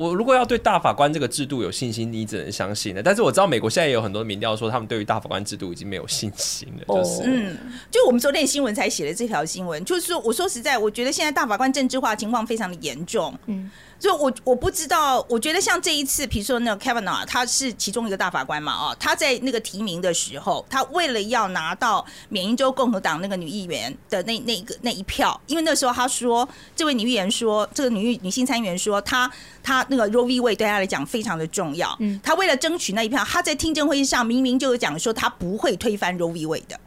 [0.00, 3.02] 我如果要对大法官这个制度有信心，你只能相信了。
[3.02, 6.84] 但是我知道美国现在也有很多民调说，他们对于大法官制度已经没有信心了。
[6.88, 7.54] 就是，嗯，
[7.90, 13.38] 就我们昨天新闻才写了这条新闻，就是说，我说实在，我觉得现在大法官政治化情况非常的严重。
[13.44, 29.30] 嗯，所以我我不知道，我觉得像这一次，比如说那个 Kavanaugh，他是其中一个大法官嘛，哦，他在那个提名的时候，他为了要拿到缅因州共和党那个女议员的那那个那一票，因为那时候他说，这位女议员说，这个女女性参议员说，她
[29.62, 30.40] 她那个 Roe v.
[30.40, 36.46] Wade 对她来讲非常的重要，嗯，她为了争取那一票，她在听证会议上明明就有讲说，她不会推翻 Roe v.
[36.46, 36.80] Wade 的。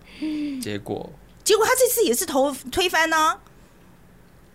[0.59, 1.07] 结果
[1.43, 3.37] 结果她这次也是投推翻呢、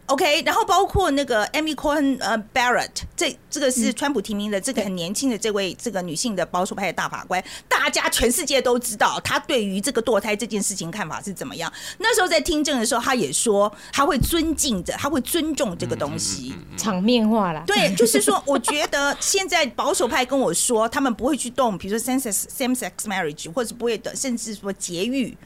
[0.08, 11.70] OK，然后包括那个 Amy Cohen 呃 Barrett，这这个是川普提名的这个很年轻的这位这个女性的保守派的大法官，大家全世界都知道她对于这个堕胎这件事情看法是怎么样。
[11.98, 16.54] 那时候在听证的时候，她也说她会尊敬着，她会尊重这个东西。
[16.78, 17.62] 场面化啦。
[17.66, 25.36] 对，就是说，我觉得现在保守派跟我说，他们不会去动，比如说 same sex same sex marriage，或者不会的，甚至说节育，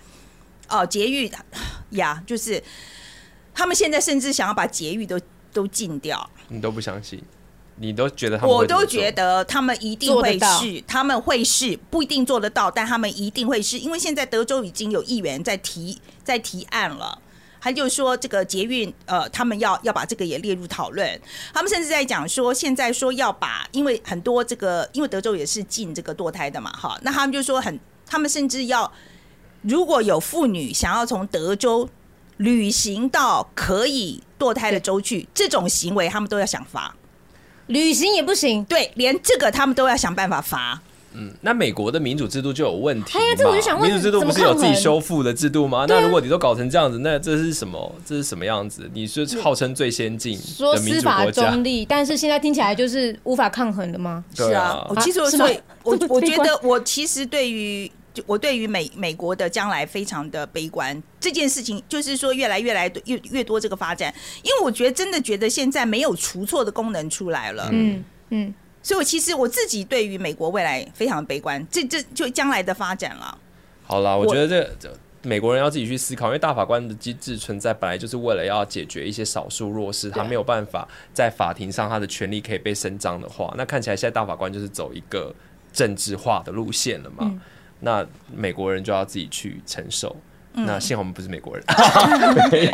[0.68, 1.28] 哦，节育
[1.90, 2.62] 呀，就是
[3.54, 5.20] 他们现在甚至想要把节育都
[5.52, 6.28] 都禁掉。
[6.48, 7.22] 你都不相信，
[7.76, 17.18] 你都觉得他们我都觉得他们一定会是，他们会是不一定做得到，但他们一定会是，因为现在德州已经有议员在提在提案了。
[17.64, 21.20] 他就说这个捷运，呃，他们要要把这个也列入讨论。
[21.54, 28.92] 他们甚至在讲说，现在说要把，因为很多这个，因为德州也是禁这个堕胎的嘛，哈，那他们就说很，他们甚至要，
[29.60, 31.88] 如果有妇女想要从德州
[32.42, 36.94] 旅行到可以堕胎的州去，这种行为他们都要想罚。
[37.68, 38.64] 旅行也不行。
[38.64, 40.80] 对，连这个他们都要想办法罚。
[41.14, 45.84] 嗯，那美国的民主制度就有问题哎呀这我就想问民主制度不是有自己修复的制度吗？
[45.86, 47.94] 那如果你都搞成这样子，那这是什么？
[48.04, 48.90] 这是什么样子？
[48.94, 54.24] 你是号称最先进说的民司法主国家中，立，但是现在听起来就是无法抗衡的吗？
[54.34, 57.92] 是啊我其实所以，我我觉得我其实对于。
[58.12, 73.38] 就我对于美美国的将来非常的悲观，这件事情就是说越来越来越越多这个发展，因为我觉得真的觉得现在没有除错的功能出来了，嗯嗯，所以我其实我自己对于美国未来非常悲观，这这就将来的发展了。
[73.84, 85.34] 好啦，我我觉得这这美国人要自己去思考，因为大法官的机制存在，本来就是为了要解决一些少数弱势，他没有办法在法庭上他的权利可以被伸张的话，那看起来现在大法官就是走一个
[85.72, 87.16] 政治化的路线了嘛。
[87.20, 87.40] 嗯
[87.84, 90.14] 那美国人就要自己去承受。
[90.54, 91.64] 嗯那幸好我们不是美国人，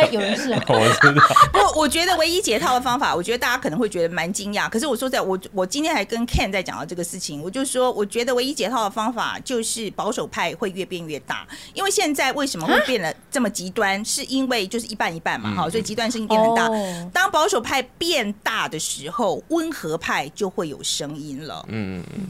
[0.01, 1.23] 哎，有人是啊， 我知道。
[1.55, 4.69] 我我觉得唯一解套的方法，我觉得大家可能会觉得蛮惊讶。
[4.69, 11.47] 可是我说在，我我今天还跟 Ken 在讲到这个事情，我就说，我觉得唯一解套的方法就是保守派会越变越大。
[11.73, 16.67] 因为现在为什么会变得这么极端，是因为就是一半一半嘛，哈、所以极端声音变很大。
[16.67, 22.27] 哦当保守派变大的时候，温和派就会有声音了，嗯嗯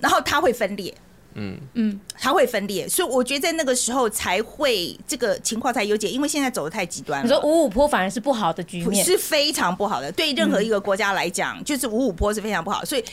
[0.00, 0.94] 然后它会分裂。
[1.36, 7.24] 嗯，嗯，它会分裂，所以我觉得在那个时候才会这个情况才有解，因为现在走的太极端了。
[7.24, 13.04] 你说五五坡反而是不好的局面，是非常不好的，对任何一个国家来讲，就是五五坡是非常不好，所以。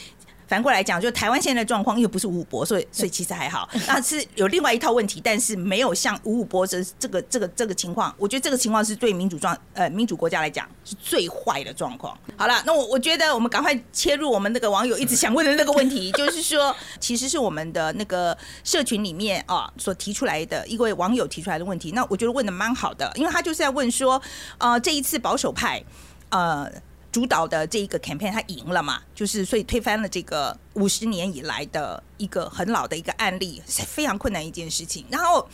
[0.53, 3.67] 反过来讲，就台湾现在的状况，因为不是五五波，所以所以其实还好。
[3.89, 8.13] 那是有另外一套问题，但是没有像五五波这这个这个这个情况。
[8.19, 12.15] 我觉得这个情况是对民主状呃民主国家来讲是最坏的状况。
[12.37, 21.93] 好了，那我我觉得我们赶快切入我们那个网友一直想问的那个问题， 就是说，其实是我们的那个社群里面啊所提出来的一位网友提出来的问题。
[21.93, 24.21] 那我觉得问的蛮好的，因为他就是在问说，
[24.59, 25.83] 呃，这一次保守派
[26.29, 26.71] 呃。
[27.13, 28.99] 主导的这一个 campaign，他赢了嘛？
[29.13, 35.05] 就是所以推翻了这个五十年以来的一个很老的一个案例，是非常困难一件事情。
[35.11, 35.47] 然后，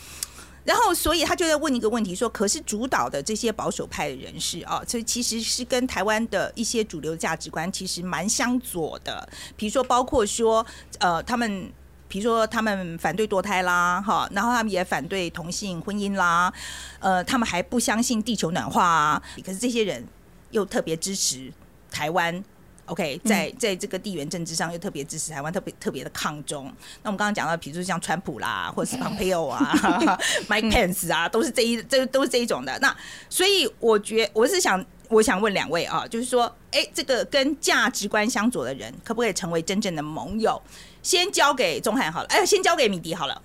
[0.63, 9.27] 然后，所以他就在问一个问题说：，可是主导的这些保守派的人士啊，所以其实是跟台湾的一些主流价值观其实蛮相左的。
[9.57, 10.65] 比如说，包括说，
[10.99, 11.69] 呃，他们。
[12.11, 16.51] 比如说，他们反对堕胎啦，哈，然后他们也反对同性婚姻啦，
[16.97, 19.21] 呃，他们还不相信地球暖化啊。
[19.45, 20.03] 可是这些人
[20.51, 21.51] 又特别支持
[21.91, 22.43] 台湾。
[22.85, 26.65] OK，在在这个地缘政治上又特别支持台湾，特别特别的抗中。
[27.03, 29.77] 那我们刚刚讲到，比如说像川普啦，或者是 Pompeo 啊、
[30.49, 32.75] Mike Pence 啊，都是这一这都是这一种的。
[32.79, 32.95] 那
[33.29, 40.59] 所以我觉我是想，我想问两位啊，就是说，哎，这个跟价值观相左的人，可不可以成为真正的盟友？
[41.03, 43.39] 先交给钟汉好了，哎，先交给米迪好了。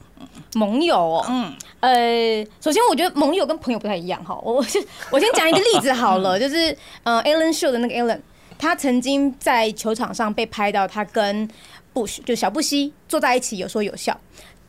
[0.55, 0.97] 盟友。
[0.97, 8.21] 哦，嗯，呃，首先我觉得盟友跟朋友不太一样哈，我我先我先讲一个例子好了， 就是呃，Alan Show 的那个 Alan，
[8.59, 11.49] 他曾经在球场上被拍到他跟
[11.93, 14.19] 布什就小布希坐在一起，有说有笑，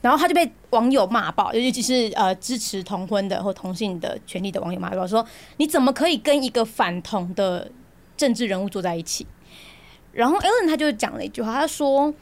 [0.02, 5.26] 然后他就被网友骂爆，尤其是呃支持同婚的或同性的权利的网友骂爆，说
[5.58, 7.72] 你怎么可以跟一个反同的
[8.16, 9.26] 政治人物坐在一起？
[10.12, 12.14] 然后 Ellen 他就讲了一句话，他说：“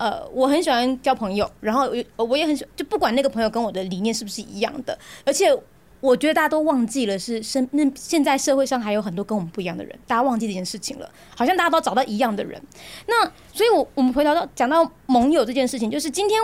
[0.00, 5.54] 呃，我很喜欢交朋友，然后我也很喜，就不管那个朋友跟我的理念是不是一样的，而且
[6.00, 12.58] 我觉得大家都忘记了是身那现在社会上还有很多跟我们不一样的人，大家忘记这件事情了，好像大家都找到一样的人。
[13.08, 13.22] 那
[13.52, 16.40] 所以我，我们回头到讲到盟友这件事情，就是今天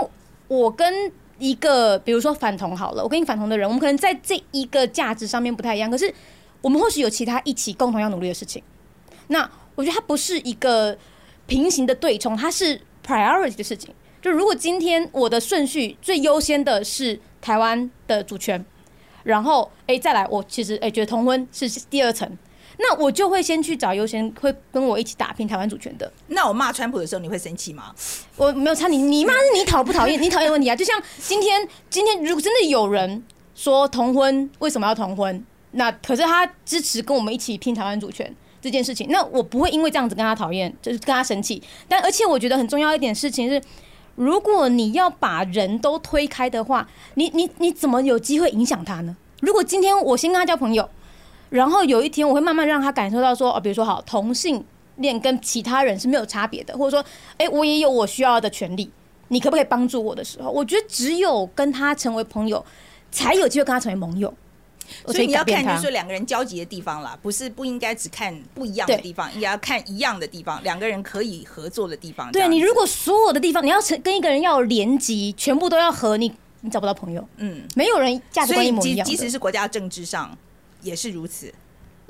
[0.48, 6.12] 我跟一个比如说反同好了，我跟你反同的人，我们可能在这一个价值上面不太一样，可是
[6.60, 8.62] 我们或许有其他一起共同要努力的事情。
[9.28, 10.94] 那我觉得它不是一个
[11.46, 13.94] 平行的对冲，它是 priority 的事情。
[14.20, 18.64] 就如果今天我的顺序最优先的是台湾的主权，
[19.22, 22.28] 然后哎再来，我其实哎觉得同婚是第二层，
[22.78, 26.10] 那我就会先去找优先会跟我一起打拼台湾主权的。
[26.28, 27.94] 那我骂川普的时候，你会生气吗？
[28.36, 30.20] 我没有差你，你骂是你讨不讨厌？
[30.20, 30.74] 你讨厌问题啊？
[30.74, 33.22] 就像今天今天如果真的有人
[33.54, 38.34] 说同婚为什么要同婚，那可是他支持跟我们一起拼台湾主权。
[38.66, 41.62] 这件事情，那我不会因为这样子跟他讨厌，就是跟他生气。
[41.88, 43.62] 但而且我觉得很重要一点事情是，
[44.16, 49.16] 如果你要把人都推开的话，你你你怎么有机会影响他呢？
[49.40, 50.88] 如果今天我先跟他交朋友，
[51.50, 54.64] 然后有一天我会慢慢让他感受到说，哦，比如说好同性
[54.96, 57.06] 恋跟其他人是没有差别的，或者说，
[57.38, 58.90] 哎，我也有我需要的权利，
[59.28, 62.64] 你可不可以帮助我的时候，我觉得只有跟他成为朋友，
[63.10, 64.32] 才有机会跟他成为盟友。
[65.06, 72.30] 所以你要看，就是说两个人交集的地方啦，不是不应该只看不一样的地方，应该要看一样的地方，两个人可以合作的地方。
[72.32, 77.26] 对你，如果所有的地方你要成跟一个人要连接，全部都要和你，你找不到朋友。
[77.36, 79.06] 嗯，没有人价值观一模一样。
[79.06, 80.36] 即使是国家政治上
[80.82, 81.52] 也是如此。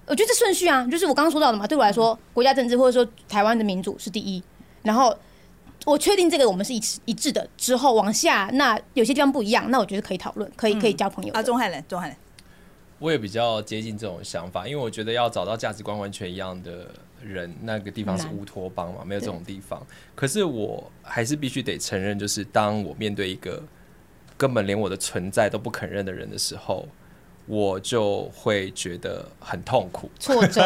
[0.07, 1.66] 我觉得这顺序啊，就是我刚刚说到的嘛。
[1.66, 4.43] 对我来说，国家政治或者说台湾的民主是第一，
[4.83, 5.12] 然后
[5.85, 11.33] 我确定这个我们是一一致的之后往下，那有些地方不一样，那我觉得可以讨论，可以可以交朋友。
[11.33, 12.16] 啊，钟汉人，钟汉人。
[12.99, 16.89] 我也比较接近这种想法，因为我觉得要找到价值观完全一样的
[17.23, 19.87] 人，那个地方是乌托邦嘛，没有这种地方。
[20.15, 23.63] 可是我还是必须得承认，就是当我面对一个
[24.37, 26.89] 根本连我的存在都不肯认的人的时候，
[27.47, 30.63] 我就会觉得很痛苦、挫折。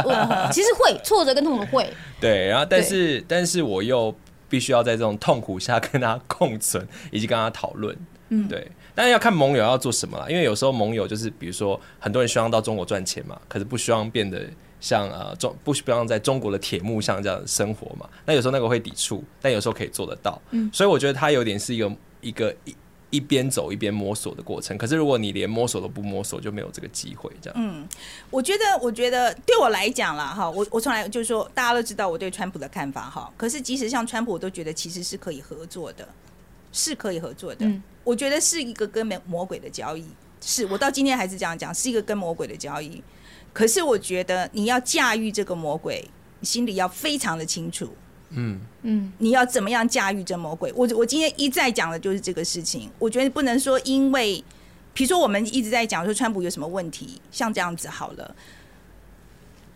[0.52, 1.90] 其实会挫折跟痛苦会。
[2.20, 4.14] 对，然后但是但是我又
[4.48, 7.96] 必须要在这种痛苦下跟他共存，以及跟他讨论。
[8.30, 8.66] 嗯，对。
[8.94, 14.44] 但是要看盟友要做什么啦，因为有时候盟友就是，比如说很多人希望到中国赚钱嘛，可是不希望变得
[14.80, 18.08] 像呃中不希望在中国的铁幕上这样生活嘛。
[18.26, 20.40] 那有时候那个会抵触，但有时候可以做得到。
[20.50, 22.76] 嗯，所以我觉得它有点是一个一个一
[23.10, 24.76] 一边走一边摸索的过程。
[24.76, 27.30] 可是如果你连摸索都不摸索，就没有这个机会。
[27.40, 27.88] 这样，嗯，
[28.30, 36.06] 我觉得我觉得对我来讲啦，哈，我我从来就是说大家都知道我对川普的看法哈，可是即使像川普，我都觉得其实是可以合作的。
[36.72, 37.70] 是可以合作的，
[38.04, 40.04] 我觉得是一个跟魔鬼的交易。
[40.40, 43.02] 是我到今天还是这样讲，是一个跟魔鬼的交易。
[43.52, 46.08] 可是我觉得你要驾驭这个魔鬼，
[46.38, 47.88] 你心里要非常的清楚。
[48.30, 50.72] 嗯嗯，你要怎么样驾驭这魔鬼？
[50.74, 52.88] 我我今天一再讲的就是这个事情。
[52.98, 54.42] 我觉得不能说因为，
[54.94, 58.34] 比如说我们一直在讲说川普有什么问题，像这样子好了。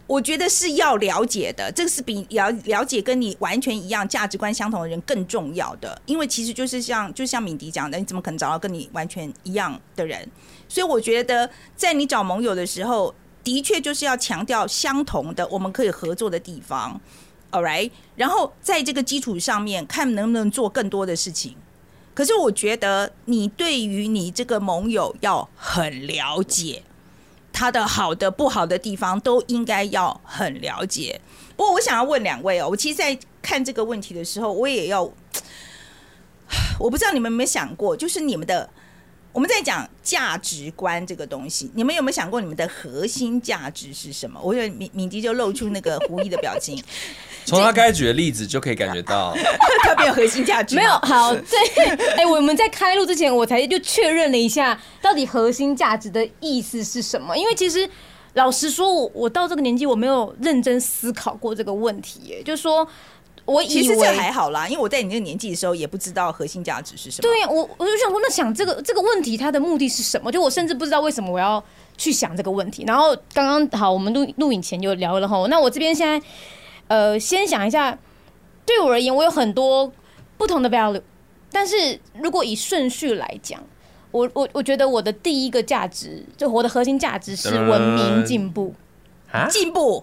[0.06, 10.28] 我觉得是要了解的，这个是比了了解跟你完全一样价值观相同的人更重要的，因为其实就是像就像敏迪讲的，你怎么可能找到跟你完全一样的人？
[10.68, 17.00] 所以我觉得在你找盟友的时候，的确就是要强调相同的，我们可以合作的地方
[17.50, 21.56] ，All right，然后在这个基础上面看能不能做更多的事情。
[22.12, 26.82] 可是我觉得你对于你这个盟友要很了解。
[27.54, 31.18] 他的好的、不好的地方都应该要很了解。
[31.56, 35.02] 不过，我想要问两位哦，我其实，在看这个问题的时候，我也要，
[36.78, 38.68] 我不知道你们有没有想过，就是你们的。
[39.32, 44.40] 我们在讲价值观这个东西，你们有没有想过你们的核心价值是什么？
[44.40, 46.80] 我觉得敏敏迪就露出那个狐疑的表情。
[47.44, 49.34] 从他刚才举的例子就可以感觉到，
[49.82, 50.74] 特别有核心价值。
[50.76, 51.86] 没有好，对，
[52.16, 57.36] 哎，我们在开录之前，我才就确认了一下，到底核心价值的意思是什么？
[57.36, 57.88] 因为其实
[58.34, 62.36] 老实说，我我到这个年纪，我没有认真思考过这个问题。
[62.38, 62.86] 哎，就是说。
[63.46, 67.28] 我其实这还好啦，因为我在你那个年纪的时候也不知道核心价值是什么。
[67.28, 70.32] 对呀，我我就想说，那想这个这个问题，它的目的是什么？
[70.32, 71.62] 就我甚至不知道为什么我要
[71.98, 72.84] 去想这个问题。
[72.86, 75.46] 然后刚刚好，我们录录影前就聊了哈。
[75.50, 76.26] 那我这边现在
[76.88, 77.98] 呃，先想一下，
[78.66, 79.92] 对我而言，我有很多
[80.36, 81.02] 不同的 value，
[81.50, 83.62] 但是如果以顺序来讲，
[84.10, 88.74] 我我我觉得我的第一个价值，就我的核心价值是文明进步。
[89.50, 90.02] 进啊，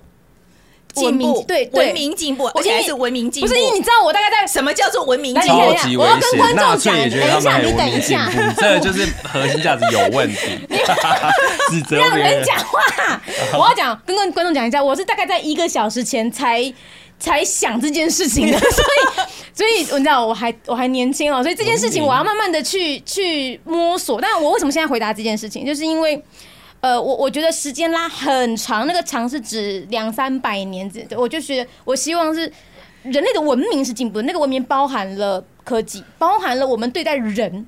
[0.93, 1.05] 进步。
[1.05, 3.47] 文明对文明进步，而且还是文明进步。
[3.47, 5.59] 不是，你知道我大概在什么叫做文明进步？
[5.99, 10.59] 我要跟观众讲，等一下，你等一下，这就是核心价值有问题。
[11.91, 13.21] 让人讲话，
[13.53, 16.73] 我要讲跟观观众讲一下，我是大概在一个小时前才
[17.19, 19.21] 才想这件事情的， 所以
[19.53, 24.19] 所以你知道我还我还年轻哦，所以这件事情我要慢慢的去去摸索。
[24.19, 26.21] 但我为什么现在回答这件事情，就是因为
[26.81, 32.41] 呃，我我觉得时间拉很长，那个长是指两三百年，这，我就觉得我希望是
[33.03, 37.65] 人类的文明是进步的，那个文明包含了科技，包含了我们对待人、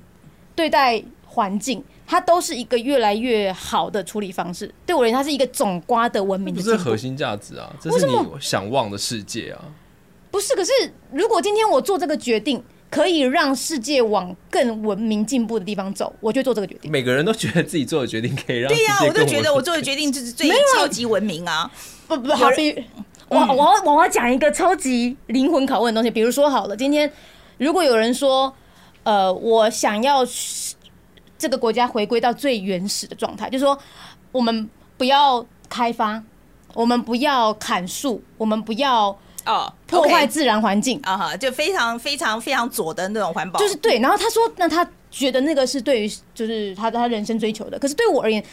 [0.56, 1.84] 对待环境。
[2.06, 4.70] 它都是一个越来越好的处理方式。
[4.86, 6.54] 对我而言，它是一个总瓜的文明。
[6.54, 9.64] 不是核心价值啊，这是你想望的世界啊。
[10.30, 10.72] 不是，可是
[11.12, 12.62] 如果今天我做这个决定，
[12.94, 16.92] 可以让世界往更文明进步的地方走，我就做这个决定。
[16.92, 21.72] 每个人都觉得自己做的决定可以让对呀，我都觉得我做的决定就是最超级文明啊。
[22.08, 22.86] 不不，好比
[23.30, 27.12] 我我要我要讲一个超级灵魂拷问的东西，比如说好了，今天
[27.58, 28.54] 如果有人说，
[29.04, 30.24] 呃，我想要。
[31.36, 33.78] 这个国家回归到最原始的状态，就是说，
[34.32, 36.24] 我们不要开发，
[36.74, 44.00] 我们不要砍树，我们不要哦破坏自然环境啊哈，就非常非常非常左的那种环保，就是对。
[44.00, 48.44] 然后他说，那他觉得那个是对于就是他他人生追求的，可是对我而言，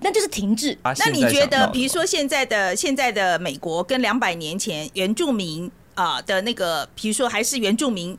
[0.00, 0.76] 那就是停滞。
[0.98, 8.16] 那你觉得，比如说现在的现在的美国跟两百年前原住民啊的那个，比如说还是原住民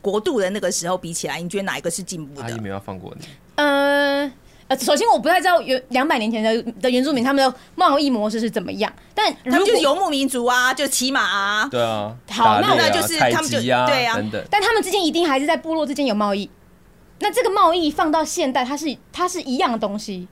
[0.00, 2.42] 国度的那个时候比起来，你觉得哪一个是进步的？
[2.42, 3.26] 阿姨没有放过你。
[3.54, 4.30] 呃
[4.72, 16.48] 呃，首先我不太知道原两百年前的的原住民他们的贸易模式是怎么样，但他们就是游牧民族啊，就骑马啊，对啊，好，那那就是他们就对啊，等等，但他们之间一定还是在部落之间有贸易，
[17.18, 20.28] 那这个贸易放到现代，它是它是一样的东西。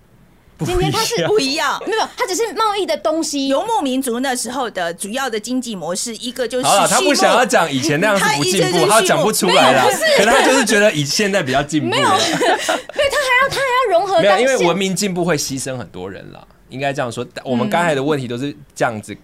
[0.62, 3.49] 今天它是不一样，没有，它只是贸易的东西。
[3.49, 9.91] 游牧民族那时候的主要的经济模式，一个就是好了，他不想要讲以前那样是不进步，他讲不出来了。
[10.18, 11.88] 可能他就是觉得以现在比较进步。
[11.88, 13.09] 没有，对，
[13.51, 14.20] 他还要融合。
[14.20, 17.26] 没有，因为文明进步会牺牲很多人了，应该这样说。
[17.44, 19.16] 我们刚才的问题都是这样子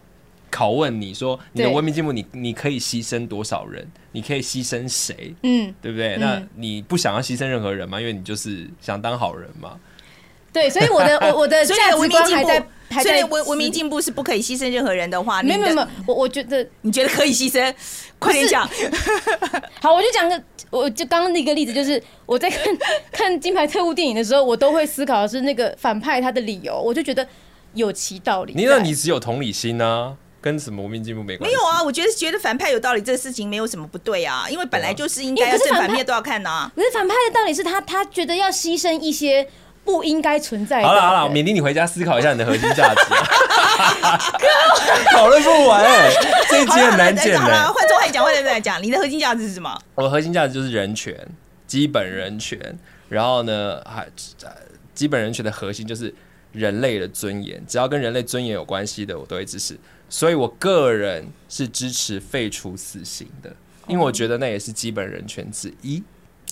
[0.51, 3.87] 拷问你说，你的文明进步，你你可以牺牲多少人？
[4.13, 5.35] 你可以牺牲谁？
[5.43, 6.17] 嗯，对不对？
[6.17, 8.01] 那你不想要牺牲任何人吗？
[8.01, 9.79] 因为你就是想当好人嘛。
[10.57, 12.67] 对，所以我的我我的 价值观还在，
[13.03, 17.75] 所以文文明进步是不可以牺牲任何人的话，没有没有，我我觉得你觉得可以牺牲，
[18.19, 18.67] 快点讲。
[19.83, 22.79] 好，我就讲个，我就刚刚那个例子，就是我在看
[23.13, 27.29] 看金牌特务电影的时候，我都会思考的是那个反派他的理由，我就觉得
[27.75, 28.55] 有其道理。
[28.57, 31.55] 你那你只有同理心呢，跟什么文明进步没关系？
[31.55, 36.73] 没有啊，我觉得觉得反派有道理，这个事情没有什么不对啊，因为本来就是应该正反面都要看呐。
[36.75, 39.47] 可是反派的道理是他他觉得要牺牲一些。
[39.87, 40.83] 不应该存在。
[40.83, 43.01] 好了好了，敏迪，你回家思考一下你的核心价值。
[45.13, 46.11] 讨论不完哎，
[46.51, 49.81] 这一集很难剪好了，换周海讲，换再来讲，你的核心价值是什么？
[49.95, 51.17] 我的核心价值就是人权，
[51.67, 52.79] 基本人权。
[53.09, 54.05] 然后呢，还
[54.93, 56.13] 基本人权的核心就是
[56.51, 59.79] 人类的尊严，只要跟人类尊严有关系的，我都会支持。
[60.09, 63.55] 所以我个人是支持废除死刑的，
[63.87, 66.03] 因为我觉得那也是基本人权之一。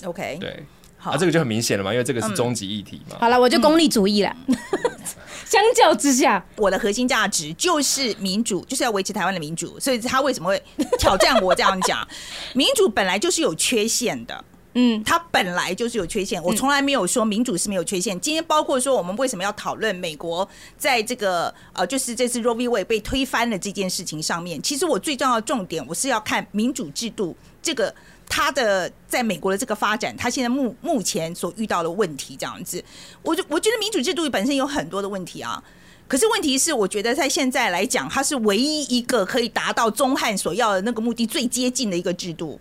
[0.05, 0.63] OK，对。
[1.11, 3.17] 啊，这个就很明显了嘛，因为这个是终极议题嘛。
[3.19, 4.35] 好了，我就功利主义了。
[5.45, 9.79] 相较之下，我的核心价值就是民主，就是要维持台湾的民主。
[9.79, 10.61] 所以他为什么会
[10.97, 12.05] 挑战我这样讲？
[12.53, 14.43] 民主本来就是有缺陷的，
[14.73, 16.43] 嗯，它本来就是有缺陷。
[16.43, 18.19] 我从来没有说民主是没有缺陷。
[18.19, 20.47] 今天包括说我们为什么要讨论美国
[20.77, 22.67] 在这个呃，就是这次 Roe v.
[22.67, 27.93] Wade 被推翻的这件事情上面，其实我最重要的重点，我是要看民主制度这个。
[28.27, 32.83] 他的在美国的这个发展，他现在目目前所遇到的问题，这样子，
[33.21, 35.63] 我就我觉得民主制度本身有很多的问题啊。
[36.07, 42.59] 可是问题是，我觉得在现在来讲，它是唯一一个可以达到中汉所要的那个目的最接近的一个制度，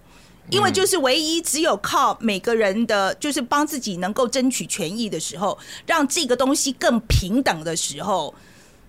[0.49, 8.35] 因为就是唯一只有靠每个人的，就是帮自己能够争取权益的时候，让这个东西更平等的时候，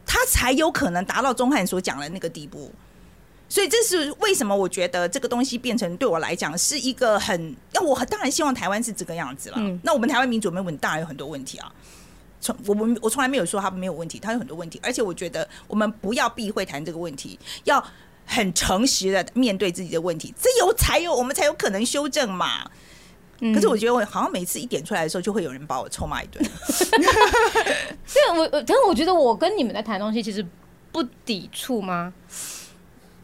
[0.05, 2.71] 他才有可能达到中汉所讲的那个地步。
[3.47, 4.55] 所以这是为什么？
[4.55, 7.55] 我觉得这个东西变成对我来讲是一个很……
[7.73, 9.57] 那我当然希望台湾是这个样子了。
[9.83, 11.71] 那我们台湾民主没稳，当然有很多问题啊。
[12.41, 14.79] 从我们我从来没有说他没有问题，他有很多问题。
[14.83, 17.83] 而且我觉得我们不要避讳谈这个问题，要
[18.25, 22.69] 很诚实的面对自己的问题，这有才有我们才有可能修正嘛。
[23.53, 26.43] 可是我觉得我好像每次一点出来的时候，就会有人把我臭骂一顿。
[26.89, 30.45] 对，我但是我觉得我跟你们在谈东西，其实
[30.91, 32.13] 不抵触吗？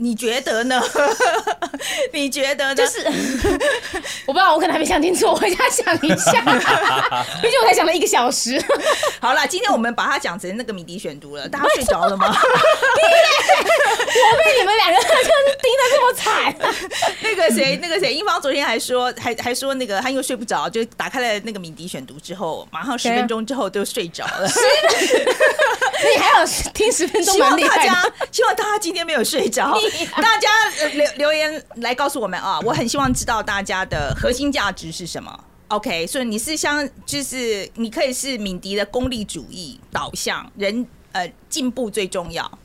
[0.00, 0.82] 你觉得呢？
[2.12, 2.74] 你觉得呢？
[2.74, 3.04] 就是
[4.26, 6.40] 我不知道，我可能还没想清楚，我回家想一下。
[7.42, 8.62] 毕竟我才想了一个小时。
[9.20, 12.34] 好了，今天我们把它讲成那个谜底选读了，大家睡着了吗？
[14.12, 15.14] 我被你们两个就是
[15.62, 16.54] 盯得这么惨。
[17.22, 24.48] 那个谁，那个谁，英芳昨天还说，还还说那个他因为睡不着，就打开了那个敏迪选读之后，马上十分钟之后就睡着了。
[26.02, 27.92] 你还有听十分钟，希望大蛮厉害的。
[27.92, 29.78] 家，希望大家今天没有睡着。
[30.16, 30.48] 大家
[30.80, 35.44] 呃留留言来告诉我们啊，我很希望知道大家的核心价值是什么。
[35.68, 42.58] OK，所以你是相，就是你可以是敏迪的功利主义导向，人呃进步最重要，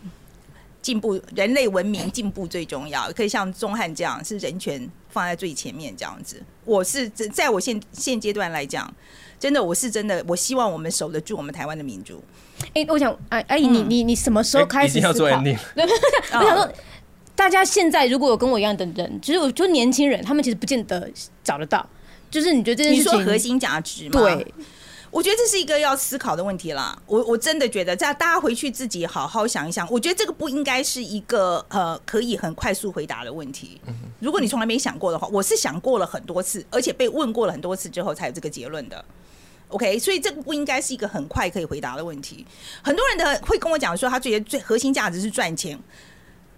[0.81, 6.41] 进步人类文明进步最重要，可以像钟汉这样是人权放在最前面这样子。
[6.63, 8.91] 我是在在我现现阶段来讲，
[9.39, 12.23] 真的我是真的，我希望我们守得住我们台湾的民主。
[12.73, 15.59] 哎、我想，哎、阿姨，你你你什么时候开哎已经要做始思考？ending，
[16.39, 16.73] 我想说，
[17.35, 21.09] 大家现在如果有跟我一样的人，其实我就年轻人，他们其实不见得
[21.43, 21.87] 找得到。
[22.31, 24.19] 就是你觉得这件你事情，说核心价值吗？
[24.19, 24.53] 对，
[25.11, 26.97] 我觉得这是一个要思考的问题啦。
[27.05, 29.89] 我我真的觉得，这样大家回去自己好好想一想。
[29.89, 33.79] 我觉得这个不应该是一个呃可以很快速回答的问题。
[34.19, 39.05] 如果你从来没想过的话，我是想过了很多次，而且被问过了很多次之后才有这个结论的。
[39.69, 42.45] OK，所以这个不应该是一个很快可以回答的问题。
[42.81, 45.79] 很多人的会跟我讲说，他觉得最核心价值是赚钱。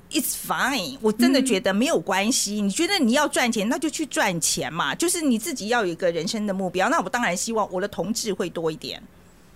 [0.10, 2.62] It's fine，我真的觉得没有关系。
[2.62, 4.96] 你觉得你要赚钱，那就去赚钱嘛。
[4.96, 6.88] 就是你自己要有一个人生的目标。
[6.88, 9.04] 那我当然希望我的同志会多一点，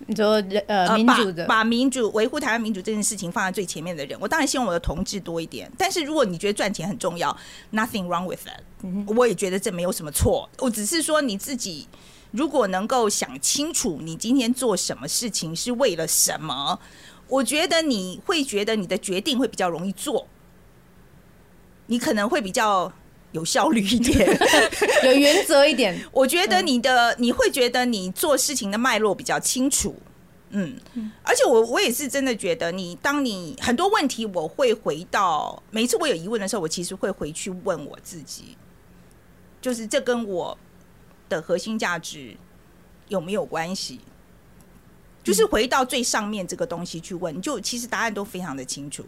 [0.07, 5.71] 你说呃民主的，把民主维护台湾民主这件事情放在最前面的人，我当然希望我的同志多一点。
[5.77, 7.35] 但是如果你觉得赚钱很重要
[7.71, 10.49] ，nothing wrong with that，我也觉得这没有什么错。
[10.59, 11.87] 我只是说你自己
[12.31, 16.77] 如果能够想清楚，你今天做什么事情是为了什么，
[17.29, 20.27] 我觉得你会觉得你的决定会比较容易做，
[21.91, 22.89] 你可能会比较
[23.33, 24.25] 有效率一点。
[25.03, 25.93] 有原则一点。
[26.13, 29.93] 我觉得你的、你会觉得你做事情的脉络比较清楚，
[30.51, 30.79] 嗯，
[31.21, 38.55] 而且我我也是真的觉得你，当你很多问题，我会回到每一次我有疑问的时候，我其实会回去问我自己，
[39.61, 40.57] 就是这跟我
[41.27, 42.37] 的核心价值
[43.09, 43.99] 有没有关系？
[45.23, 49.03] 就是回到最上面这个东西去问，就其实答案都非常的清楚。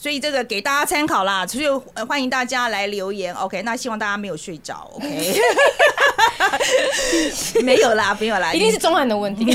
[0.00, 3.34] 所以这个给大家参考啦，所以呃欢迎大家来留言。
[3.34, 4.88] OK，那希望大家没有睡着。
[4.94, 5.40] OK，
[7.64, 9.52] 没有啦，没有啦，一定是中汉的问题。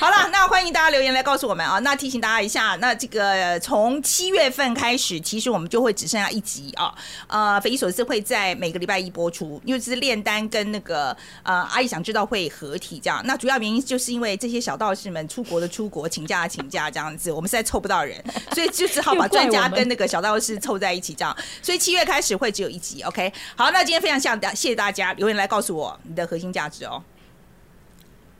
[0.00, 1.78] 好了，那欢迎大家留言来告诉我们啊。
[1.80, 6.94] 那提醒大家一下，那这个从七月份开始，其实我们就会只剩下一集啊。
[7.26, 13.20] 呃，匪夷所思会在每个礼拜一播出，因为是炼丹跟那个呃阿姨想知道会合体这样。
[13.26, 18.24] 那主要原因就是因为这些小道士们出国的出国，请假的请假这样子，我们实在凑不到人，
[18.54, 21.36] 所以就只好把专家跟那个小道士凑在一起这样。
[21.60, 27.02] 所以七月开始会只有一集，OK 好，那今天非常谢谢大谢谢大家留言来告诉我你的核心价值哦。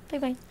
[0.09, 0.50] 拜拜。